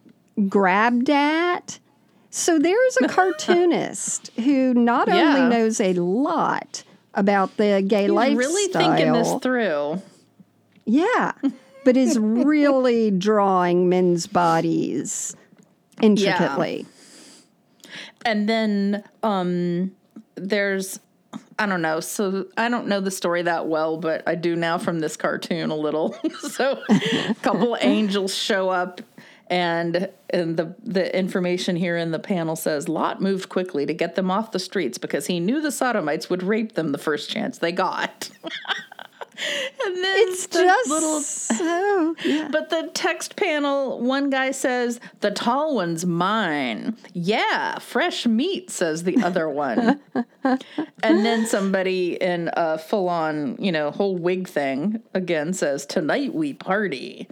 [0.48, 1.80] grabbed at.
[2.30, 5.36] So there's a cartoonist who not Yeah.
[5.36, 10.02] only knows a lot about the gay He's lifestyle, really thinking this through.
[10.88, 11.34] Yeah,
[11.86, 15.36] but is really drawing men's bodies
[16.02, 16.86] intricately.
[17.84, 17.92] Yeah.
[18.26, 19.92] And then um
[20.36, 21.00] there's
[21.60, 22.00] I don't know.
[22.00, 25.72] So I don't know the story that well, but I do now from this cartoon
[25.72, 26.16] a little.
[26.40, 29.02] so a couple angels show up
[29.50, 34.16] and and the the information here in the panel says Lot moved quickly to get
[34.16, 37.58] them off the streets because he knew the sodomites would rape them the first chance
[37.58, 38.30] they got.
[39.86, 42.16] And then It's the just little so.
[42.26, 42.50] Yeah.
[42.52, 46.98] but the text panel, one guy says, The tall one's mine.
[47.14, 50.00] Yeah, fresh meat, says the other one.
[50.44, 56.34] and then somebody in a full on, you know, whole wig thing again says, Tonight
[56.34, 57.28] we party.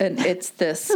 [0.00, 0.94] And it's this.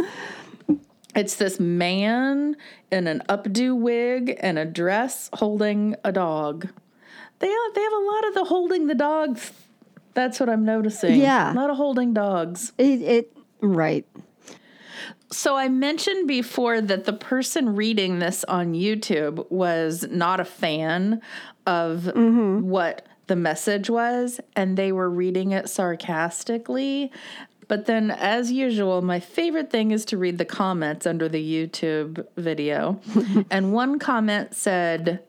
[1.15, 2.55] It's this man
[2.91, 6.67] in an updo wig and a dress holding a dog.
[7.39, 9.51] They have, they have a lot of the holding the dogs.
[10.13, 11.19] That's what I'm noticing.
[11.19, 11.53] Yeah.
[11.53, 12.73] Not a lot of holding dogs.
[12.77, 14.05] It, it right.
[15.31, 21.21] So I mentioned before that the person reading this on YouTube was not a fan
[21.65, 22.61] of mm-hmm.
[22.61, 27.11] what the message was, and they were reading it sarcastically.
[27.67, 32.25] But then, as usual, my favorite thing is to read the comments under the YouTube
[32.37, 32.99] video.
[33.49, 35.23] and one comment said,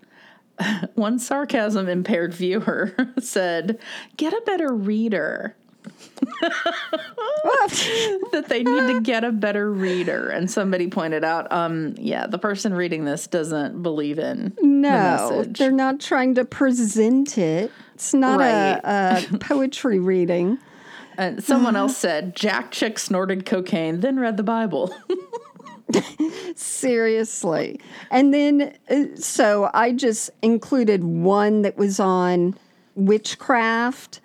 [0.94, 3.78] one sarcasm impaired viewer said,
[4.16, 5.54] Get a better reader.
[8.32, 10.30] that they need to get a better reader.
[10.30, 15.36] And somebody pointed out, um, yeah, the person reading this doesn't believe in No, the
[15.36, 15.58] message.
[15.58, 17.70] they're not trying to present it.
[17.94, 18.80] It's not Right.
[18.82, 20.58] a, a poetry reading.
[21.16, 24.92] And someone else said, Jack Chick snorted cocaine, then read the Bible.
[26.56, 27.80] Seriously.
[28.10, 32.54] And then, uh, so I just included one that was on
[32.94, 34.20] witchcraft.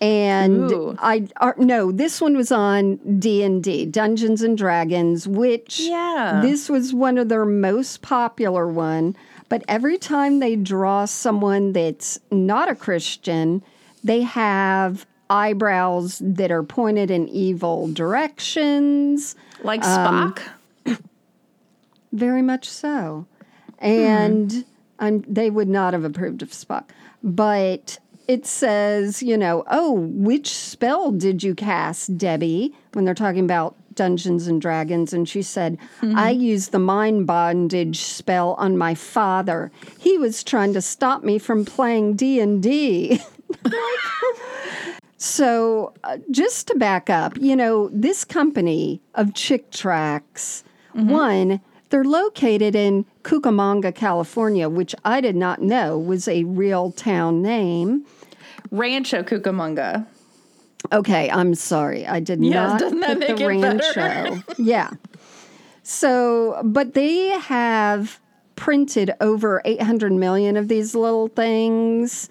[0.00, 0.96] And Ooh.
[1.00, 6.38] I uh, no, this one was on D and D, Dungeons and Dragons, which Yeah.
[6.40, 9.16] this was one of their most popular one.
[9.48, 13.60] But every time they draw someone that's not a Christian,
[14.04, 19.34] they have eyebrows that are pointed in evil directions.
[19.64, 20.42] like Um, Spock.
[22.12, 23.26] Very much so.
[23.78, 24.60] And hmm.
[24.98, 26.84] I'm, they would not have approved of Spock.
[27.22, 32.74] But it says, you know, oh, which spell did you cast, Debbie?
[32.92, 36.16] When they're talking about Dungeons and Dragons, and she said, hmm.
[36.16, 39.70] I used the mind bondage spell on my father.
[39.98, 43.20] He was trying to stop me from playing D and D.
[45.18, 50.62] So, uh, just to back up, you know, this company of Chick Tracts,
[50.94, 51.10] mm-hmm.
[51.10, 51.60] one,
[51.90, 58.04] they're located in Cucamonga, California, which I did not know was a real town name.
[58.70, 60.06] Rancho Cucamonga.
[60.92, 62.06] Okay, I'm sorry.
[62.06, 64.00] I did Yes, not doesn't that put the make it better?
[64.00, 64.42] rancho.
[64.58, 64.90] yeah.
[65.82, 68.20] So, but they have
[68.56, 72.28] printed over 800 million of these little things.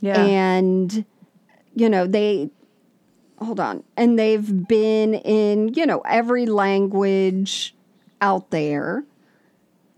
[0.00, 0.22] Yeah.
[0.22, 1.04] And,
[1.74, 2.50] you know, they,
[3.38, 7.74] hold on, and they've been in, you know, every language
[8.20, 9.04] out there.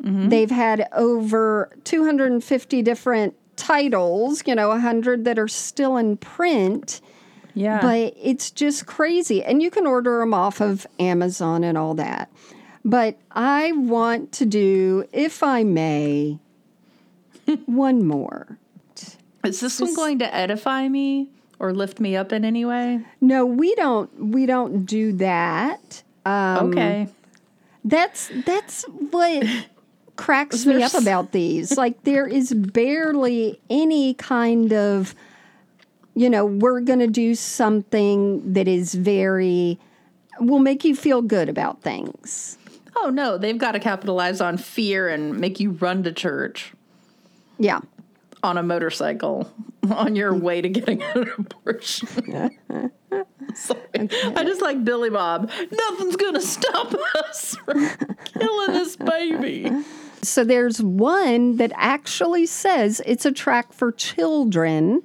[0.03, 0.29] Mm-hmm.
[0.31, 7.01] They've had over 250 different titles, you know, 100 that are still in print.
[7.55, 7.81] yeah.
[7.81, 9.45] But it's just crazy.
[9.45, 12.31] And you can order them off of Amazon and all that.
[12.85, 16.39] But I want to do, if I may,
[17.66, 18.59] one more.
[19.45, 23.01] Is this one going to edify me or lift me up in any way?
[23.20, 26.03] No, we don't we don't do that.
[26.25, 27.09] Um, Okay.
[27.85, 29.45] That's that's what
[30.16, 31.76] cracks me up about these.
[31.76, 35.14] Like there is barely any kind of
[36.14, 39.78] you know, we're going to do something that is very
[40.41, 42.59] will make you feel good about things.
[42.97, 46.72] Oh no, they've got to capitalize on fear and make you run to church
[47.59, 47.80] Yeah.
[48.43, 49.51] on a motorcycle
[49.91, 52.51] on your way to getting an abortion.
[53.55, 53.81] Sorry.
[53.95, 55.51] I just like Billy Bob.
[55.71, 57.89] Nothing's gonna stop us from
[58.25, 59.71] killing this baby.
[60.23, 65.03] So there's one that actually says it's a tract for children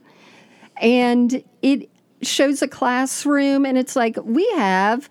[0.80, 1.90] and it
[2.22, 5.10] shows a classroom and it's like we have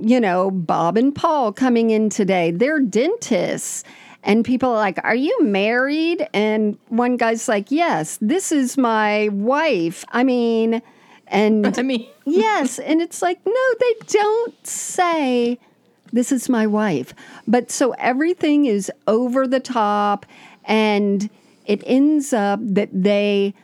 [0.00, 2.50] you know Bob and Paul coming in today.
[2.50, 3.84] They're dentists.
[4.24, 6.26] And people are like, Are you married?
[6.32, 10.04] And one guy's like, Yes, this is my wife.
[10.10, 10.80] I mean,
[11.32, 12.78] and I mean, yes.
[12.78, 15.58] And it's like, no, they don't say,
[16.12, 17.14] this is my wife.
[17.48, 20.26] But so everything is over the top,
[20.64, 21.28] and
[21.66, 23.54] it ends up that they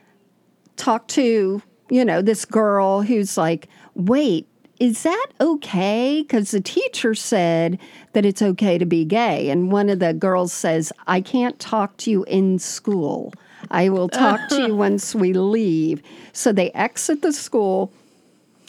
[0.76, 4.48] talk to, you know, this girl who's like, wait,
[4.80, 6.22] is that okay?
[6.22, 7.78] Because the teacher said
[8.12, 9.50] that it's okay to be gay.
[9.50, 13.32] And one of the girls says, I can't talk to you in school.
[13.70, 16.02] I will talk to you once we leave.
[16.32, 17.92] So they exit the school.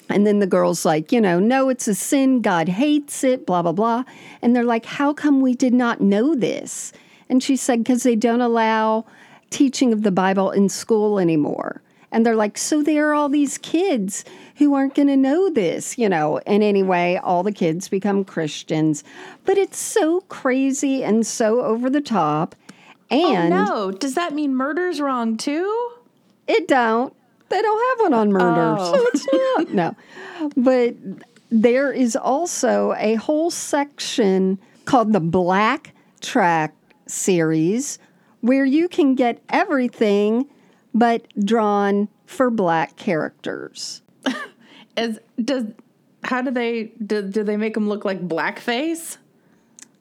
[0.09, 2.41] And then the girl's like, you know, no, it's a sin.
[2.41, 4.03] God hates it, blah, blah, blah.
[4.41, 6.91] And they're like, how come we did not know this?
[7.29, 9.05] And she said, because they don't allow
[9.51, 11.81] teaching of the Bible in school anymore.
[12.11, 14.25] And they're like, so there are all these kids
[14.55, 16.39] who aren't going to know this, you know.
[16.47, 19.03] And anyway, all the kids become Christians.
[19.45, 22.55] But it's so crazy and so over the top.
[23.11, 23.91] Oh, and no.
[23.91, 25.91] Does that mean murder's wrong too?
[26.47, 27.13] it don't.
[27.49, 28.93] They don't have one on murder, Oh.
[28.93, 29.27] so it's
[29.73, 29.73] not.
[29.73, 29.95] no,
[30.55, 30.95] but
[31.49, 36.75] there is also a whole section called the Black Tract
[37.07, 37.97] series
[38.41, 40.47] where you can get everything
[40.93, 44.01] but drawn for black characters.
[44.97, 45.65] As does
[46.23, 49.17] how do they do, do they make them look like blackface?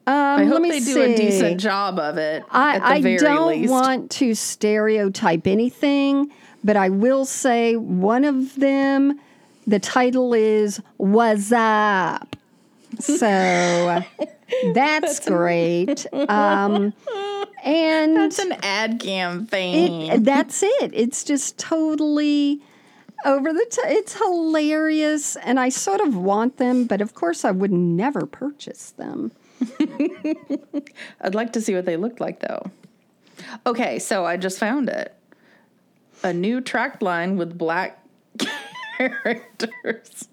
[0.09, 2.43] Um, I hope they do a decent job of it.
[2.49, 3.71] I, at the I don't least.
[3.71, 6.31] want to stereotype anything,
[6.63, 9.19] but I will say one of them,
[9.67, 12.35] the title is "Was Up,"
[12.99, 14.03] so
[14.73, 16.05] that's great.
[16.29, 16.93] Um,
[17.63, 20.09] and That's an ad campaign.
[20.11, 20.91] it, that's it.
[20.93, 22.61] It's just totally
[23.25, 23.85] over the top.
[23.87, 28.91] It's hilarious, and I sort of want them, but of course, I would never purchase
[28.91, 29.31] them.
[31.21, 32.71] I'd like to see what they looked like though.
[33.65, 35.15] Okay, so I just found it.
[36.23, 38.03] A new tract line with black
[38.97, 40.27] characters.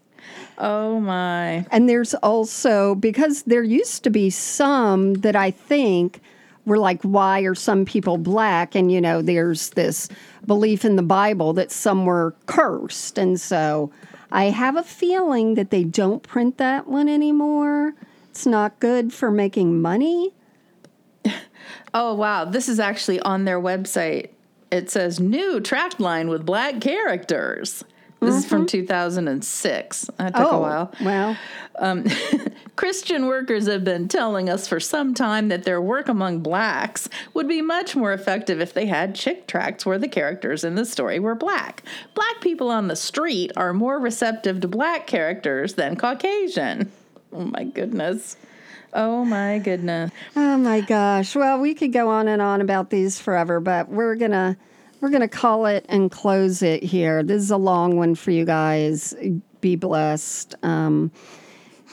[0.59, 1.67] Oh my.
[1.71, 6.21] And there's also, because there used to be some that I think
[6.65, 8.75] were like, why are some people black?
[8.75, 10.09] And, you know, there's this
[10.47, 13.19] belief in the Bible that some were cursed.
[13.19, 13.93] And so
[14.33, 17.95] I have a feeling that they don't print that one anymore.
[18.37, 20.35] It's not good for making money.
[21.95, 24.29] Oh wow, this is actually on their website.
[24.71, 27.83] It says new tract line with black characters.
[28.21, 28.83] This is from mm-hmm.
[28.83, 30.11] 2006.
[30.19, 30.93] That took oh, a while.
[31.01, 31.37] Well,
[31.79, 32.05] um,
[32.77, 37.49] Christian workers have been telling us for some time that their work among blacks would
[37.49, 41.19] be much more effective if they had chick tracts where the characters in the story
[41.19, 41.83] were black.
[42.15, 46.93] Black people on the street are more receptive to black characters than Caucasian.
[47.37, 48.37] Oh my goodness.
[48.95, 50.11] Oh my goodness.
[50.37, 51.37] oh my gosh.
[51.37, 54.57] Well, we could go on and on about these forever, but we're gonna
[55.01, 57.23] we're gonna call it and close it here.
[57.23, 59.15] This is a long one for you guys.
[59.61, 60.55] Be blessed.
[60.63, 61.11] Um,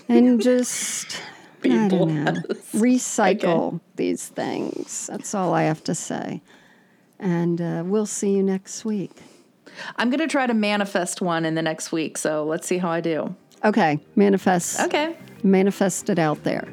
[0.08, 1.22] and just
[1.62, 2.72] Be I don't know, blessed.
[2.74, 5.08] recycle these things.
[5.08, 6.42] That's all I have to say.
[7.20, 9.12] And uh, we'll see you next week.
[9.96, 12.90] I'm going to try to manifest one in the next week, so let's see how
[12.90, 13.36] I do.
[13.64, 14.80] Okay, manifest.
[14.82, 15.16] Okay.
[15.44, 16.68] Manifest it out there.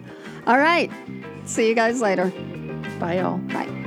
[0.46, 0.90] All right.
[1.44, 2.32] See you guys later.
[2.98, 3.38] Bye, y'all.
[3.38, 3.79] Bye.